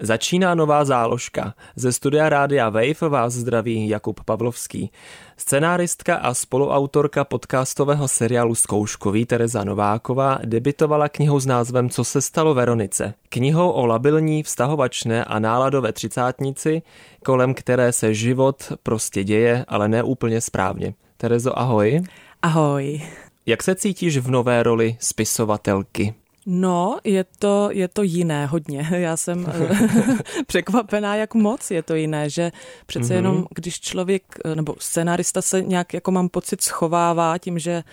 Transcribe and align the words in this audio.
Začíná 0.00 0.54
nová 0.54 0.84
záložka. 0.84 1.54
Ze 1.76 1.92
studia 1.92 2.28
Rádia 2.28 2.68
Wave 2.68 3.08
vás 3.08 3.32
zdraví 3.32 3.88
Jakub 3.88 4.20
Pavlovský. 4.24 4.90
Scenáristka 5.36 6.16
a 6.16 6.34
spoluautorka 6.34 7.24
podcastového 7.24 8.08
seriálu 8.08 8.54
Zkouškový 8.54 9.26
Tereza 9.26 9.64
Nováková 9.64 10.38
debitovala 10.44 11.08
knihou 11.08 11.40
s 11.40 11.46
názvem 11.46 11.90
Co 11.90 12.04
se 12.04 12.22
stalo 12.22 12.54
Veronice. 12.54 13.14
Knihou 13.28 13.70
o 13.70 13.86
labilní, 13.86 14.42
vztahovačné 14.42 15.24
a 15.24 15.38
náladové 15.38 15.92
třicátnici, 15.92 16.82
kolem 17.24 17.54
které 17.54 17.92
se 17.92 18.14
život 18.14 18.72
prostě 18.82 19.24
děje, 19.24 19.64
ale 19.68 19.88
ne 19.88 20.02
úplně 20.02 20.40
správně. 20.40 20.94
Terezo, 21.16 21.58
ahoj. 21.58 22.02
Ahoj. 22.42 23.02
Jak 23.46 23.62
se 23.62 23.74
cítíš 23.74 24.18
v 24.18 24.30
nové 24.30 24.62
roli 24.62 24.96
spisovatelky? 25.00 26.14
No, 26.50 26.98
je 27.04 27.24
to, 27.38 27.68
je 27.72 27.88
to 27.88 28.02
jiné 28.02 28.46
hodně. 28.46 28.88
Já 28.96 29.16
jsem 29.16 29.46
eh, 29.48 30.42
překvapená, 30.46 31.16
jak 31.16 31.34
moc 31.34 31.70
je 31.70 31.82
to 31.82 31.94
jiné, 31.94 32.30
že 32.30 32.52
přece 32.86 33.06
mm-hmm. 33.06 33.16
jenom, 33.16 33.46
když 33.54 33.80
člověk, 33.80 34.22
eh, 34.44 34.54
nebo 34.54 34.74
scenárista 34.78 35.42
se 35.42 35.62
nějak, 35.62 35.94
jako 35.94 36.10
mám 36.10 36.28
pocit, 36.28 36.62
schovává 36.62 37.38
tím, 37.38 37.58
že 37.58 37.84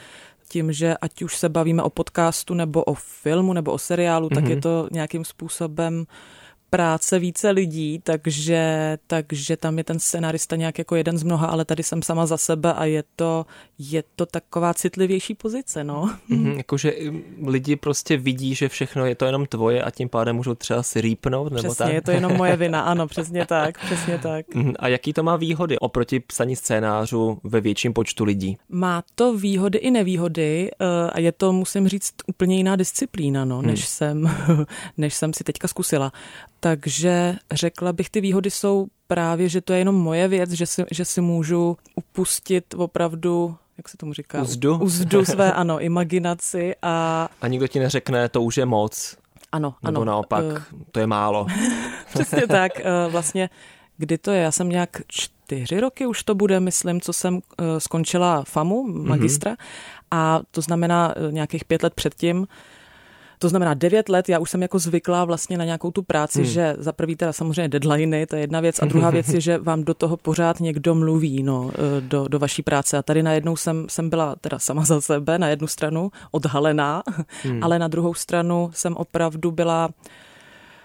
tím, 0.47 0.73
že 0.73 0.97
ať 0.97 1.21
už 1.21 1.37
se 1.37 1.49
bavíme 1.49 1.83
o 1.83 1.89
podcastu, 1.89 2.53
nebo 2.53 2.83
o 2.83 2.93
filmu, 2.93 3.53
nebo 3.53 3.71
o 3.71 3.77
seriálu, 3.77 4.27
mm-hmm. 4.27 4.35
tak 4.35 4.45
je 4.45 4.55
mhm. 4.55 4.61
to 4.61 4.87
nějakým 4.91 5.25
způsobem 5.25 5.99
uh, 5.99 6.05
práce 6.69 7.19
více 7.19 7.49
lidí, 7.49 7.99
takže, 8.03 8.97
takže 9.07 9.57
tam 9.57 9.77
je 9.77 9.83
ten 9.83 9.99
scenarista 9.99 10.55
nějak 10.55 10.77
jako 10.77 10.95
jeden 10.95 11.17
z 11.17 11.23
mnoha, 11.23 11.47
ale 11.47 11.65
tady 11.65 11.83
jsem 11.83 12.01
sama 12.01 12.25
za 12.25 12.37
sebe 12.37 12.73
a 12.73 12.85
je 12.85 13.03
to, 13.15 13.45
je 13.79 14.03
to 14.15 14.25
taková 14.25 14.73
citlivější 14.73 15.33
pozice, 15.33 15.83
no. 15.83 16.15
Mm-hmm, 16.29 16.57
jakože 16.57 16.93
lidi 17.45 17.75
prostě 17.75 18.17
vidí, 18.17 18.55
že 18.55 18.69
všechno 18.69 19.05
je 19.05 19.15
to 19.15 19.25
jenom 19.25 19.45
tvoje 19.45 19.83
a 19.83 19.91
tím 19.91 20.09
pádem 20.09 20.35
můžou 20.35 20.55
třeba 20.55 20.83
si 20.83 21.01
rýpnout, 21.01 21.53
nebo 21.53 21.73
přesně, 21.73 21.85
tak? 21.85 21.93
je 21.93 22.01
to 22.01 22.11
jenom 22.11 22.37
moje 22.37 22.55
vina, 22.57 22.81
ano, 22.81 23.07
přesně 23.07 23.45
tak, 23.45 23.85
přesně 23.85 24.17
tak. 24.17 24.47
Mm-hmm, 24.47 24.73
a 24.79 24.87
jaký 24.87 25.13
to 25.13 25.23
má 25.23 25.35
výhody 25.35 25.79
oproti 25.79 26.19
psaní 26.19 26.55
scénářů 26.55 27.39
ve 27.43 27.61
větším 27.61 27.93
počtu 27.93 28.23
lidí? 28.23 28.57
Má 28.69 29.03
to 29.15 29.37
výhody 29.37 29.77
i 29.77 29.91
nevýhody 29.91 30.71
eh, 30.71 31.11
a 31.11 31.19
je 31.19 31.31
to, 31.31 31.53
musím 31.53 31.87
říct, 31.87 32.13
úplně 32.27 32.57
jiná 32.57 32.75
disciplína, 32.75 33.45
no, 33.45 33.61
než, 33.61 33.79
hmm. 33.79 33.87
jsem, 33.87 34.35
než 34.97 35.13
jsem 35.13 35.33
si 35.33 35.43
teďka 35.43 35.67
zkusila. 35.67 36.11
Takže 36.65 37.35
řekla 37.51 37.93
bych, 37.93 38.09
ty 38.09 38.21
výhody 38.21 38.51
jsou 38.51 38.87
právě, 39.07 39.49
že 39.49 39.61
to 39.61 39.73
je 39.73 39.79
jenom 39.79 39.95
moje 39.95 40.27
věc, 40.27 40.51
že 40.51 40.65
si, 40.65 40.83
že 40.91 41.05
si 41.05 41.21
můžu 41.21 41.77
upustit 41.95 42.73
opravdu 42.77 43.55
jak 43.77 43.89
se 43.89 43.97
tomu 43.97 44.13
říká? 44.13 44.41
Uzdu. 44.41 44.77
Uzdu 44.81 45.25
své, 45.25 45.53
ano, 45.53 45.79
imaginaci 45.79 46.75
a... 46.81 47.27
A 47.41 47.47
nikdo 47.47 47.67
ti 47.67 47.79
neřekne, 47.79 48.29
to 48.29 48.41
už 48.41 48.57
je 48.57 48.65
moc. 48.65 49.17
Ano, 49.51 49.75
Nebo 49.83 50.01
ano. 50.01 50.05
naopak, 50.05 50.45
uh, 50.45 50.57
to 50.91 50.99
je 50.99 51.07
málo. 51.07 51.47
Přesně 52.13 52.47
tak. 52.47 52.71
Uh, 52.79 53.11
vlastně, 53.11 53.49
kdy 53.97 54.17
to 54.17 54.31
je? 54.31 54.41
Já 54.41 54.51
jsem 54.51 54.69
nějak 54.69 54.89
čtyři 55.07 55.79
roky 55.79 56.05
už 56.05 56.23
to 56.23 56.35
bude, 56.35 56.59
myslím, 56.59 57.01
co 57.01 57.13
jsem 57.13 57.33
uh, 57.35 57.41
skončila 57.77 58.43
FAMu, 58.43 58.87
magistra. 58.87 59.51
Mm-hmm. 59.51 59.57
A 60.11 60.39
to 60.51 60.61
znamená 60.61 61.15
uh, 61.15 61.31
nějakých 61.31 61.65
pět 61.65 61.83
let 61.83 61.93
předtím, 61.93 62.47
to 63.39 63.49
znamená 63.49 63.73
devět 63.73 64.09
let, 64.09 64.29
já 64.29 64.39
už 64.39 64.49
jsem 64.49 64.61
jako 64.61 64.79
zvyklá 64.79 65.25
vlastně 65.25 65.57
na 65.57 65.65
nějakou 65.65 65.91
tu 65.91 66.03
práci, 66.03 66.41
hmm. 66.41 66.51
že 66.51 66.75
za 66.77 66.91
prvý 66.91 67.15
teda 67.15 67.33
samozřejmě 67.33 67.69
deadliny, 67.69 68.25
to 68.25 68.35
je 68.35 68.41
jedna 68.41 68.59
věc, 68.59 68.81
a 68.81 68.85
druhá 68.85 69.09
věc 69.09 69.29
je, 69.29 69.41
že 69.41 69.57
vám 69.57 69.83
do 69.83 69.93
toho 69.93 70.17
pořád 70.17 70.59
někdo 70.59 70.95
mluví, 70.95 71.43
no, 71.43 71.71
e, 71.97 72.01
do, 72.01 72.27
do 72.27 72.39
vaší 72.39 72.61
práce. 72.61 72.97
A 72.97 73.03
tady 73.03 73.23
najednou 73.23 73.55
jsem, 73.55 73.85
jsem 73.89 74.09
byla 74.09 74.35
teda 74.35 74.59
sama 74.59 74.85
za 74.85 75.01
sebe, 75.01 75.39
na 75.39 75.47
jednu 75.47 75.67
stranu 75.67 76.11
odhalená, 76.31 77.03
hmm. 77.43 77.63
ale 77.63 77.79
na 77.79 77.87
druhou 77.87 78.13
stranu 78.13 78.69
jsem 78.73 78.95
opravdu 78.95 79.51
byla 79.51 79.89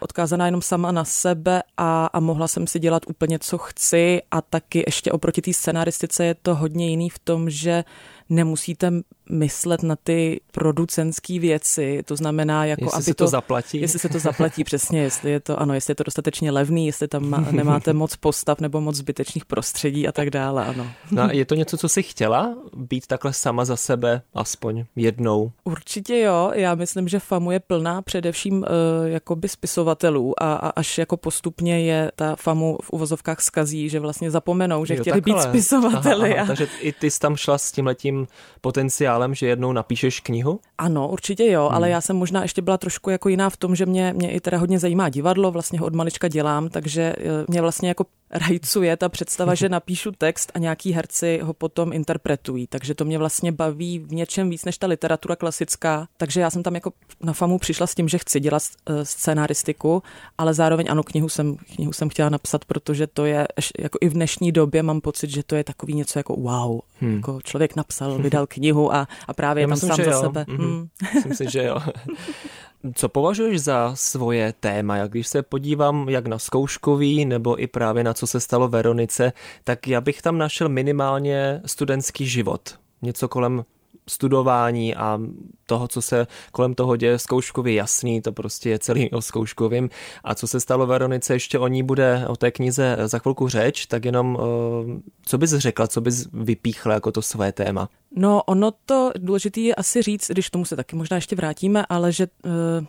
odkázaná 0.01 0.47
jenom 0.47 0.63
sama 0.63 0.93
na 0.93 1.05
sebe 1.05 1.63
a, 1.77 2.07
a 2.07 2.21
mohla 2.21 2.49
jsem 2.49 2.67
si 2.67 2.79
dělat 2.79 3.03
úplně, 3.07 3.39
co 3.39 3.59
chci 3.59 4.23
a 4.31 4.43
taky 4.43 4.85
ještě 4.87 5.13
oproti 5.13 5.43
té 5.43 5.53
scenaristice 5.53 6.25
je 6.25 6.35
to 6.35 6.55
hodně 6.55 6.91
jiný 6.91 7.11
v 7.11 7.19
tom, 7.19 7.51
že 7.51 7.85
nemusíte 8.29 8.93
myslet 9.31 9.83
na 9.83 9.97
ty 9.97 10.41
producentské 10.53 11.39
věci, 11.39 12.03
to 12.05 12.17
znamená, 12.17 12.65
jako 12.65 12.85
jestli 12.85 12.97
aby 12.97 13.05
se 13.05 13.15
to, 13.15 13.25
to 13.25 13.29
zaplatí. 13.29 13.81
Jestli 13.81 13.99
se 13.99 14.09
to 14.09 14.19
zaplatí, 14.19 14.65
přesně, 14.65 15.03
jestli 15.03 15.31
je 15.31 15.41
to, 15.41 15.61
ano, 15.61 15.75
jestli 15.75 15.91
je 15.91 15.95
to 15.95 16.03
dostatečně 16.03 16.51
levný, 16.51 16.87
jestli 16.87 17.09
tam 17.09 17.29
má, 17.29 17.41
nemáte 17.51 17.93
moc 17.93 18.17
postav 18.17 18.61
nebo 18.61 18.81
moc 18.81 18.97
zbytečných 18.97 19.45
prostředí 19.45 20.09
a 20.09 20.13
tak 20.13 20.31
dále, 20.31 20.65
ano. 20.65 20.91
No 21.11 21.29
je 21.31 21.45
to 21.45 21.55
něco, 21.55 21.77
co 21.77 21.89
jsi 21.89 22.03
chtěla? 22.03 22.55
Být 22.77 23.07
takhle 23.07 23.33
sama 23.33 23.65
za 23.65 23.77
sebe 23.77 24.23
aspoň 24.35 24.85
jednou? 24.97 25.53
Určitě 25.65 26.19
jo, 26.19 26.51
já 26.55 26.75
myslím, 26.75 27.09
že 27.09 27.19
FAMu 27.19 27.51
je 27.51 27.61
plná 27.61 28.03
především 28.03 28.59
uh, 28.59 28.67
jakoby 29.05 29.49
spisovatelů 29.49 30.43
a, 30.43 30.55
a 30.55 30.69
až 30.69 30.99
jako 30.99 31.17
postupně 31.17 31.81
je 31.81 32.13
ta 32.17 32.37
FAMu 32.37 32.79
v 32.83 32.91
uvozovkách 32.91 33.41
skazí, 33.41 33.89
že 33.89 34.01
vlastně 34.01 34.31
zapomenou, 34.31 34.85
že 34.85 34.95
jo, 34.95 35.01
chtěli 35.01 35.21
takhle. 35.21 35.35
být 35.35 35.49
spisovateli. 35.49 36.35
Aha, 36.35 36.43
aha, 36.43 36.45
a... 36.45 36.47
Takže 36.47 36.69
i 36.81 36.93
ty 36.93 37.11
jsi 37.11 37.21
tam 37.21 37.37
šla 37.37 37.59
s 37.59 37.73
tímhletím 37.73 38.27
potenciálem, 38.61 39.20
že 39.35 39.47
jednou 39.47 39.73
napíšeš 39.73 40.21
knihu? 40.21 40.61
Ano, 40.79 41.09
určitě 41.09 41.47
jo, 41.47 41.67
hmm. 41.67 41.77
ale 41.77 41.91
já 41.91 42.01
jsem 42.01 42.17
možná 42.17 42.43
ještě 42.43 42.63
byla 42.63 42.79
trošku 42.79 43.11
jako 43.11 43.29
jiná 43.29 43.51
v 43.51 43.57
tom, 43.57 43.77
že 43.77 43.87
mě, 43.87 44.13
mě 44.17 44.33
i 44.33 44.41
teda 44.41 44.59
hodně 44.59 44.79
zajímá 44.79 45.09
divadlo, 45.09 45.51
vlastně 45.51 45.81
ho 45.81 45.87
od 45.87 45.95
malička 45.95 46.29
dělám, 46.29 46.69
takže 46.69 47.15
eh, 47.19 47.45
mě 47.49 47.61
vlastně 47.61 47.89
jako 47.89 48.05
rajcuje 48.31 48.97
ta 48.97 49.09
představa, 49.09 49.55
že 49.55 49.69
napíšu 49.69 50.13
text 50.13 50.53
a 50.55 50.59
nějaký 50.59 50.93
herci 50.93 51.41
ho 51.43 51.55
potom 51.55 51.93
interpretují. 51.93 52.67
Takže 52.67 52.95
to 52.95 53.05
mě 53.05 53.19
vlastně 53.19 53.53
baví 53.53 53.99
v 53.99 54.13
něčem 54.13 54.51
víc 54.51 54.65
než 54.65 54.79
ta 54.79 54.87
literatura 54.87 55.37
klasická. 55.37 56.09
Takže 56.17 56.41
já 56.41 56.51
jsem 56.51 56.63
tam 56.63 56.75
jako 56.75 56.93
na 57.23 57.33
FAMu 57.33 57.59
přišla 57.59 57.87
s 57.87 57.95
tím, 57.95 58.09
že 58.09 58.19
chci 58.19 58.41
dělat 58.41 58.63
eh, 58.87 59.05
scénaristiku, 59.05 60.03
ale 60.39 60.55
zároveň 60.55 60.87
ano, 60.91 61.03
knihu 61.03 61.29
jsem, 61.29 61.57
knihu 61.75 61.93
jsem 61.93 62.09
chtěla 62.09 62.29
napsat, 62.29 62.65
protože 62.65 63.07
to 63.07 63.25
je, 63.25 63.49
jako 63.79 63.99
i 64.01 64.09
v 64.09 64.13
dnešní 64.13 64.53
době 64.53 64.83
mám 64.83 65.01
pocit, 65.01 65.31
že 65.31 65.43
to 65.43 65.57
je 65.57 65.65
takový 65.65 65.95
něco 65.95 66.19
jako 66.19 66.37
wow. 66.37 66.81
Hmm. 67.01 67.17
Jako 67.17 67.41
člověk 67.45 67.77
napsal, 67.77 68.19
vydal 68.19 68.47
knihu 68.47 68.95
a, 68.95 69.09
a 69.29 69.35
právě 69.35 69.61
já 69.61 69.67
tam 69.67 69.71
myslím, 69.71 69.89
sám 69.89 70.05
za 70.05 70.11
jo. 70.11 70.21
sebe. 70.21 70.45
Mm-hmm. 70.49 70.57
Hmm. 70.57 70.89
Myslím 71.15 71.35
si, 71.35 71.51
že 71.51 71.63
jo. 71.63 71.77
Co 72.95 73.09
považuješ 73.09 73.61
za 73.61 73.97
svoje 73.97 74.53
téma? 74.61 74.97
Jak 74.97 75.11
když 75.11 75.29
se 75.29 75.43
podívám 75.43 76.09
jak 76.09 76.27
na 76.27 76.39
zkouškový 76.39 77.25
nebo 77.25 77.63
i 77.63 77.67
právě 77.67 78.05
na 78.05 78.15
co 78.15 78.27
se 78.27 78.41
stalo 78.41 78.69
Veronice, 78.69 79.33
tak 79.65 79.89
já 79.89 80.01
bych 80.01 80.23
tam 80.23 80.39
našel 80.39 80.69
minimálně 80.69 81.61
studentský 81.67 82.27
život. 82.27 82.79
Něco 83.03 83.29
kolem 83.29 83.65
studování 84.09 84.95
a 84.95 85.21
toho, 85.67 85.89
co 85.89 86.03
se 86.03 86.27
kolem 86.53 86.75
toho 86.75 86.97
děje 86.97 87.19
zkouškově 87.19 87.75
jasný, 87.75 88.23
to 88.23 88.33
prostě 88.33 88.71
je 88.71 88.79
celý 88.79 89.11
o 89.11 89.23
zkouškovým. 89.23 89.91
A 90.25 90.35
co 90.35 90.47
se 90.47 90.61
stalo 90.61 90.87
Veronice, 90.87 91.35
ještě 91.35 91.59
o 91.59 91.69
ní 91.69 91.83
bude 91.83 92.25
o 92.29 92.37
té 92.37 92.51
knize 92.51 92.97
za 93.05 93.19
chvilku 93.19 93.49
řeč, 93.49 93.87
tak 93.87 94.05
jenom 94.05 94.39
eh, 94.41 95.01
co 95.23 95.39
bys 95.39 95.51
řekla, 95.51 95.89
co 95.89 96.01
bys 96.01 96.29
vypíchla 96.33 96.95
jako 96.95 97.13
to 97.13 97.23
své 97.23 97.53
téma? 97.53 97.89
No 98.17 98.43
ono 98.43 98.71
to 98.87 99.13
důležité 99.19 99.61
je 99.61 99.75
asi 99.75 100.03
říct, 100.03 100.31
když 100.31 100.51
tomu 100.51 100.65
se 100.65 100.77
taky 100.77 100.97
možná 100.97 101.15
ještě 101.15 101.37
vrátíme, 101.37 101.87
ale 101.89 102.13
že 102.13 102.27
uh 102.45 102.87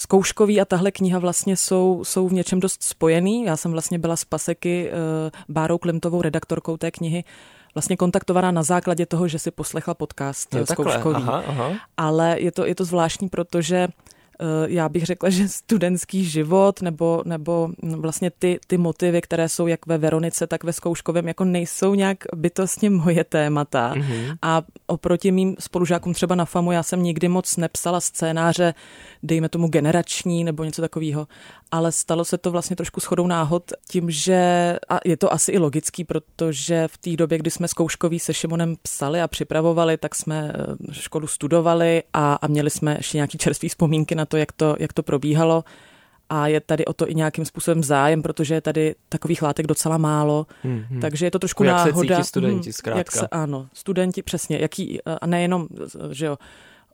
zkouškový 0.00 0.60
a 0.60 0.64
tahle 0.64 0.90
kniha 0.90 1.18
vlastně 1.18 1.56
jsou, 1.56 2.04
jsou 2.04 2.28
v 2.28 2.32
něčem 2.32 2.60
dost 2.60 2.82
spojený. 2.82 3.44
Já 3.44 3.56
jsem 3.56 3.72
vlastně 3.72 3.98
byla 3.98 4.16
s 4.16 4.24
Paseky, 4.24 4.90
uh, 4.90 5.30
Bárou 5.48 5.78
Klimtovou, 5.78 6.22
redaktorkou 6.22 6.76
té 6.76 6.90
knihy, 6.90 7.24
vlastně 7.74 7.96
kontaktovaná 7.96 8.50
na 8.50 8.62
základě 8.62 9.06
toho, 9.06 9.28
že 9.28 9.38
si 9.38 9.50
poslechla 9.50 9.94
podcast 9.94 10.54
jo, 10.54 10.66
zkouškový. 10.66 11.22
Aha, 11.22 11.42
aha. 11.46 11.72
Ale 11.96 12.40
je 12.40 12.52
to, 12.52 12.66
je 12.66 12.74
to 12.74 12.84
zvláštní, 12.84 13.28
protože 13.28 13.88
já 14.66 14.88
bych 14.88 15.06
řekla, 15.06 15.30
že 15.30 15.48
studentský 15.48 16.24
život 16.24 16.82
nebo, 16.82 17.22
nebo 17.24 17.68
vlastně 17.96 18.30
ty, 18.38 18.58
ty 18.66 18.78
motivy, 18.78 19.20
které 19.20 19.48
jsou 19.48 19.66
jak 19.66 19.86
ve 19.86 19.98
Veronice, 19.98 20.46
tak 20.46 20.64
ve 20.64 20.72
Zkouškovém, 20.72 21.28
jako 21.28 21.44
nejsou 21.44 21.94
nějak 21.94 22.18
bytostně 22.36 22.90
moje 22.90 23.24
témata. 23.24 23.94
Mm-hmm. 23.94 24.36
A 24.42 24.62
oproti 24.86 25.32
mým 25.32 25.56
spolužákům 25.58 26.14
třeba 26.14 26.34
na 26.34 26.44
FAMu, 26.44 26.72
já 26.72 26.82
jsem 26.82 27.02
nikdy 27.02 27.28
moc 27.28 27.56
nepsala 27.56 28.00
scénáře, 28.00 28.74
dejme 29.22 29.48
tomu 29.48 29.68
generační 29.68 30.44
nebo 30.44 30.64
něco 30.64 30.82
takového, 30.82 31.28
ale 31.70 31.92
stalo 31.92 32.24
se 32.24 32.38
to 32.38 32.50
vlastně 32.50 32.76
trošku 32.76 33.00
schodou 33.00 33.26
náhod 33.26 33.72
tím, 33.88 34.10
že, 34.10 34.76
a 34.88 34.98
je 35.04 35.16
to 35.16 35.32
asi 35.32 35.52
i 35.52 35.58
logický, 35.58 36.04
protože 36.04 36.88
v 36.88 36.98
té 36.98 37.16
době, 37.16 37.38
kdy 37.38 37.50
jsme 37.50 37.68
zkouškový 37.68 38.18
se 38.18 38.34
Šimonem 38.34 38.76
psali 38.82 39.20
a 39.20 39.28
připravovali, 39.28 39.96
tak 39.96 40.14
jsme 40.14 40.52
eh, 40.54 40.94
školu 40.94 41.26
studovali 41.26 42.02
a, 42.12 42.34
a 42.34 42.46
měli 42.46 42.70
jsme 42.70 42.96
ještě 42.96 43.18
nějaký 43.18 43.38
čerstvé 43.38 43.68
vzpomínky 43.68 44.14
na 44.14 44.26
to, 44.30 44.36
jak 44.36 44.52
to, 44.52 44.76
jak 44.78 44.92
to 44.92 45.02
probíhalo 45.02 45.64
a 46.30 46.46
je 46.46 46.60
tady 46.60 46.84
o 46.84 46.92
to 46.92 47.10
i 47.10 47.14
nějakým 47.14 47.44
způsobem 47.44 47.82
zájem, 47.84 48.22
protože 48.22 48.54
je 48.54 48.60
tady 48.60 48.94
takových 49.08 49.42
látek 49.42 49.66
docela 49.66 49.98
málo, 49.98 50.46
hmm, 50.62 50.84
hmm. 50.90 51.00
takže 51.00 51.26
je 51.26 51.30
to 51.30 51.38
trošku 51.38 51.64
jak 51.64 51.76
náhoda. 51.76 51.90
Jak 51.90 52.08
se 52.08 52.14
cítí 52.14 52.28
studenti, 52.28 52.72
zkrátka. 52.72 52.98
Jak 52.98 53.12
se, 53.12 53.28
ano, 53.28 53.68
studenti, 53.72 54.22
přesně, 54.22 54.58
jaký, 54.58 55.02
a 55.20 55.26
nejenom, 55.26 55.68
že 56.10 56.26
jo, 56.26 56.38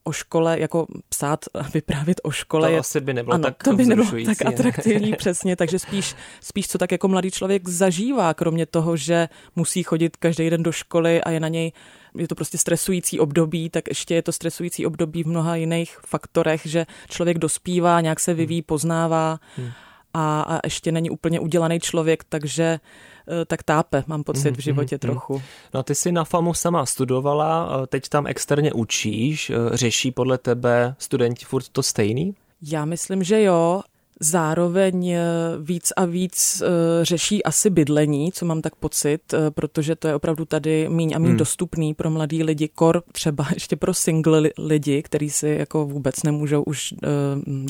o 0.05 0.12
škole, 0.12 0.61
jako 0.61 0.87
psát 1.09 1.44
a 1.55 1.62
vyprávět 1.62 2.21
o 2.23 2.31
škole. 2.31 2.69
To 2.69 2.73
je, 2.73 2.79
asi 2.79 3.00
by 3.00 3.15
nebylo 3.15 3.35
ano, 3.35 3.44
tak 3.44 3.62
to 3.62 3.73
by 3.73 3.87
nebylo 3.87 4.11
tak 4.27 4.44
ne? 4.44 4.50
atraktivní, 4.55 5.12
přesně, 5.19 5.56
takže 5.56 5.79
spíš, 5.79 6.15
spíš 6.41 6.69
co 6.69 6.79
tak 6.79 6.93
jako 6.93 7.09
mladý 7.09 7.31
člověk 7.31 7.69
zažívá, 7.69 8.35
kromě 8.35 8.67
toho, 8.67 8.97
že 8.97 9.29
musí 9.56 9.83
chodit 9.83 10.17
každý 10.17 10.50
den 10.50 10.62
do 10.62 10.73
školy 10.73 11.23
a 11.23 11.31
je 11.31 11.41
na 11.41 11.49
něj 11.49 11.73
je 12.18 12.28
to 12.28 12.34
prostě 12.34 12.58
stresující 12.58 13.20
období, 13.20 13.70
tak 13.70 13.88
ještě 13.88 14.14
je 14.14 14.22
to 14.22 14.32
stresující 14.32 14.86
období 14.86 15.22
v 15.22 15.26
mnoha 15.26 15.56
jiných 15.56 15.98
faktorech, 16.06 16.60
že 16.64 16.86
člověk 17.08 17.38
dospívá, 17.38 18.00
nějak 18.00 18.20
se 18.20 18.34
vyvíjí, 18.34 18.62
poznává 18.62 19.40
hmm. 19.56 19.70
a, 20.14 20.40
a 20.40 20.60
ještě 20.64 20.92
není 20.92 21.10
úplně 21.10 21.40
udělaný 21.40 21.80
člověk, 21.80 22.24
takže 22.28 22.80
Eh, 23.28 23.44
tak 23.44 23.62
tápe, 23.62 24.04
mám 24.06 24.24
pocit 24.24 24.50
v 24.50 24.52
mhm, 24.52 24.60
životě 24.60 24.98
trochu. 24.98 25.42
No 25.74 25.82
ty 25.82 25.94
jsi 25.94 26.12
na 26.12 26.24
FAMu 26.24 26.54
sama 26.54 26.86
studovala, 26.86 27.80
eh, 27.82 27.86
teď 27.86 28.08
tam 28.08 28.26
externě 28.26 28.72
učíš, 28.72 29.50
eh, 29.50 29.76
řeší 29.76 30.10
podle 30.10 30.38
tebe 30.38 30.94
studenti 30.98 31.44
furt 31.44 31.68
to 31.68 31.82
stejný? 31.82 32.34
Já 32.62 32.84
myslím, 32.84 33.24
že 33.24 33.42
jo. 33.42 33.82
Zároveň 34.20 35.16
víc 35.60 35.92
a 35.96 36.04
víc 36.04 36.62
řeší 37.02 37.44
asi 37.44 37.70
bydlení, 37.70 38.32
co 38.32 38.44
mám 38.44 38.62
tak 38.62 38.74
pocit, 38.74 39.34
protože 39.50 39.96
to 39.96 40.08
je 40.08 40.14
opravdu 40.14 40.44
tady 40.44 40.88
míň 40.88 41.12
a 41.16 41.18
míň 41.18 41.28
hmm. 41.28 41.36
dostupný 41.36 41.94
pro 41.94 42.10
mladý 42.10 42.42
lidi, 42.42 42.68
kor 42.68 43.02
třeba 43.12 43.46
ještě 43.54 43.76
pro 43.76 43.94
single 43.94 44.50
lidi, 44.58 45.02
kteří 45.02 45.30
si 45.30 45.48
jako 45.48 45.86
vůbec 45.86 46.22
nemůžou 46.22 46.62
už 46.62 46.94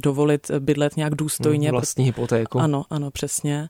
dovolit 0.02 0.50
bydlet 0.58 0.96
nějak 0.96 1.14
důstojně. 1.14 1.70
Vlastní 1.70 2.04
hypotéku. 2.04 2.58
Ano, 2.58 2.84
ano, 2.90 3.10
přesně. 3.10 3.68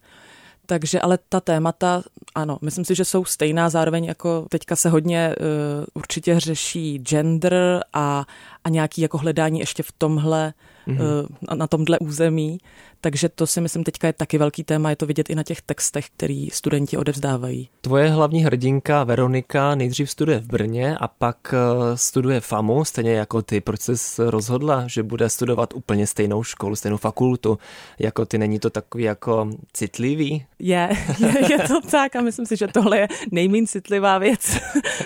Takže 0.67 1.01
ale 1.01 1.19
ta 1.29 1.41
témata, 1.41 2.03
ano, 2.35 2.59
myslím 2.63 2.85
si, 2.85 2.95
že 2.95 3.05
jsou 3.05 3.25
stejná, 3.25 3.69
zároveň 3.69 4.05
jako 4.05 4.47
teďka 4.49 4.77
se 4.77 4.89
hodně 4.89 5.35
uh, 5.41 5.85
určitě 5.95 6.41
řeší 6.41 6.99
gender 6.99 7.85
a, 7.93 8.25
a 8.65 8.69
nějaký 8.69 9.01
jako 9.01 9.19
hledání 9.19 9.61
ještě 9.61 9.83
v 9.83 9.93
tomhle, 9.99 10.53
mm-hmm. 10.89 11.57
na 11.57 11.67
tomhle 11.67 11.99
území. 11.99 12.59
Takže 13.01 13.29
to 13.29 13.47
si 13.47 13.61
myslím 13.61 13.85
teďka 13.85 14.07
je 14.07 14.13
taky 14.13 14.39
velký 14.39 14.65
téma, 14.65 14.91
je 14.91 14.97
to 14.97 15.07
vidět 15.07 15.31
i 15.31 15.35
na 15.35 15.43
těch 15.43 15.63
textech, 15.63 16.07
který 16.17 16.51
studenti 16.51 16.97
odevzdávají. 16.97 17.69
Tvoje 17.81 18.09
hlavní 18.09 18.45
hrdinka 18.45 19.05
Veronika 19.05 19.75
nejdřív 19.75 20.11
studuje 20.11 20.39
v 20.39 20.47
Brně 20.47 20.97
a 20.97 21.09
pak 21.09 21.55
eh, 21.55 21.97
studuje 21.97 22.41
FAMu, 22.41 22.85
stejně 22.85 23.13
jako 23.13 23.43
ty. 23.43 23.61
Proč 23.61 23.81
jsi 23.81 23.97
rozhodla, 24.19 24.85
že 24.87 25.03
bude 25.03 25.29
studovat 25.29 25.75
úplně 25.75 26.07
stejnou 26.07 26.43
školu, 26.43 26.77
stejnou 26.77 26.97
fakultu? 26.97 27.59
Jako 27.99 28.27
ty, 28.27 28.39
není 28.39 28.59
to 28.59 28.71
takový 28.71 29.05
jako 29.05 29.51
citlivý? 29.73 30.47
Je, 30.59 30.89
je, 31.19 31.53
je 31.53 31.59
to 31.59 31.81
tak 31.91 32.17
a 32.17 32.21
myslím 32.21 32.47
si, 32.47 32.57
že 32.57 32.69
tohle 32.69 32.99
je 32.99 33.09
nejméně 33.31 33.67
citlivá 33.67 34.19
věc 34.19 34.59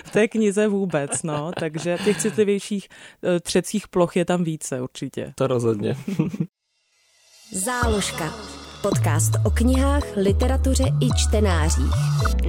v 0.04 0.10
té 0.10 0.28
knize 0.28 0.68
vůbec, 0.68 1.22
no. 1.22 1.50
Takže 1.60 1.98
těch 2.04 2.18
citlivějších 2.18 2.88
eh, 3.24 3.40
třecích 3.40 3.88
ploch 3.88 4.16
je 4.16 4.24
tam 4.24 4.44
více 4.44 4.80
určitě. 4.80 5.32
To 5.34 5.46
rozhodně. 5.46 5.69
Záložka. 7.52 8.34
Podcast 8.82 9.32
o 9.44 9.50
knihách, 9.50 10.16
literatuře 10.16 10.84
i 10.84 11.08
čtenářích. 11.16 11.92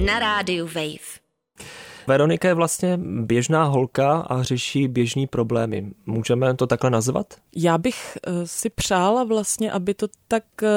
Na 0.06 0.18
rádiu 0.18 0.66
Wave. 0.66 1.22
Veronika 2.06 2.48
je 2.48 2.54
vlastně 2.54 2.98
běžná 3.02 3.64
holka 3.64 4.12
a 4.18 4.42
řeší 4.42 4.88
běžný 4.88 5.26
problémy. 5.26 5.92
Můžeme 6.06 6.54
to 6.54 6.66
takhle 6.66 6.90
nazvat? 6.90 7.26
Já 7.56 7.78
bych 7.78 8.18
uh, 8.26 8.34
si 8.44 8.70
přála 8.70 9.24
vlastně, 9.24 9.72
aby 9.72 9.94
to 9.94 10.08
tak 10.28 10.44
uh, 10.62 10.68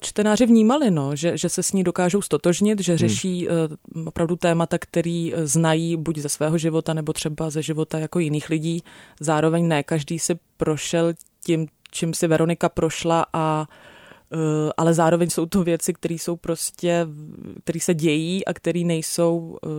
čtenáři 0.00 0.46
vnímali, 0.46 0.90
no, 0.90 1.16
že, 1.16 1.38
že 1.38 1.48
se 1.48 1.62
s 1.62 1.72
ní 1.72 1.84
dokážou 1.84 2.22
stotožnit, 2.22 2.80
že 2.80 2.92
hmm. 2.92 2.98
řeší 2.98 3.48
uh, 3.48 4.06
opravdu 4.06 4.36
témata, 4.36 4.78
který 4.78 5.34
znají 5.44 5.96
buď 5.96 6.18
ze 6.18 6.28
svého 6.28 6.58
života 6.58 6.94
nebo 6.94 7.12
třeba 7.12 7.50
ze 7.50 7.62
života 7.62 7.98
jako 7.98 8.18
jiných 8.18 8.50
lidí. 8.50 8.82
Zároveň 9.20 9.68
ne 9.68 9.82
každý 9.82 10.18
si 10.18 10.34
prošel 10.56 11.12
tím, 11.46 11.66
čím 11.94 12.14
si 12.14 12.26
Veronika 12.26 12.68
prošla 12.68 13.26
a 13.32 13.66
Uh, 14.32 14.70
ale 14.76 14.94
zároveň 14.94 15.30
jsou 15.30 15.46
to 15.46 15.64
věci, 15.64 15.92
které 15.92 16.14
jsou 16.14 16.36
prostě, 16.36 17.06
které 17.64 17.80
se 17.80 17.94
dějí 17.94 18.44
a 18.44 18.52
které 18.52 18.80
nejsou 18.80 19.38
uh, 19.38 19.70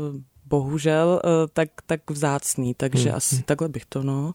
bohužel 0.46 1.22
uh, 1.24 1.32
tak, 1.54 1.70
tak 1.86 2.12
vzácný, 2.12 2.74
takže 2.74 3.10
hmm. 3.10 3.18
asi 3.18 3.44
takhle 3.44 3.70
bych 3.70 3.86
to 3.86 4.04
no 4.04 4.34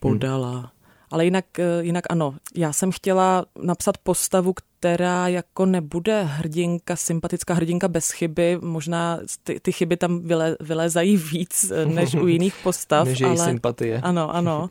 podala. 0.00 0.56
Hmm. 0.56 0.68
Ale 1.10 1.24
jinak, 1.24 1.44
jinak 1.80 2.04
ano, 2.10 2.34
já 2.54 2.72
jsem 2.72 2.92
chtěla 2.92 3.46
napsat 3.62 3.98
postavu, 3.98 4.54
která 4.78 5.28
jako 5.28 5.66
nebude 5.66 6.22
hrdinka, 6.22 6.96
sympatická 6.96 7.54
hrdinka 7.54 7.88
bez 7.88 8.10
chyby. 8.10 8.58
Možná 8.62 9.18
ty, 9.44 9.60
ty 9.60 9.72
chyby 9.72 9.96
tam 9.96 10.20
vyle, 10.20 10.56
vylézají 10.60 11.16
víc 11.16 11.72
než 11.84 12.14
u 12.14 12.26
jiných 12.36 12.54
postav. 12.62 13.08
než 13.08 13.22
ale, 13.22 13.36
sympatie. 13.36 14.00
Ano, 14.00 14.34
ano. 14.34 14.70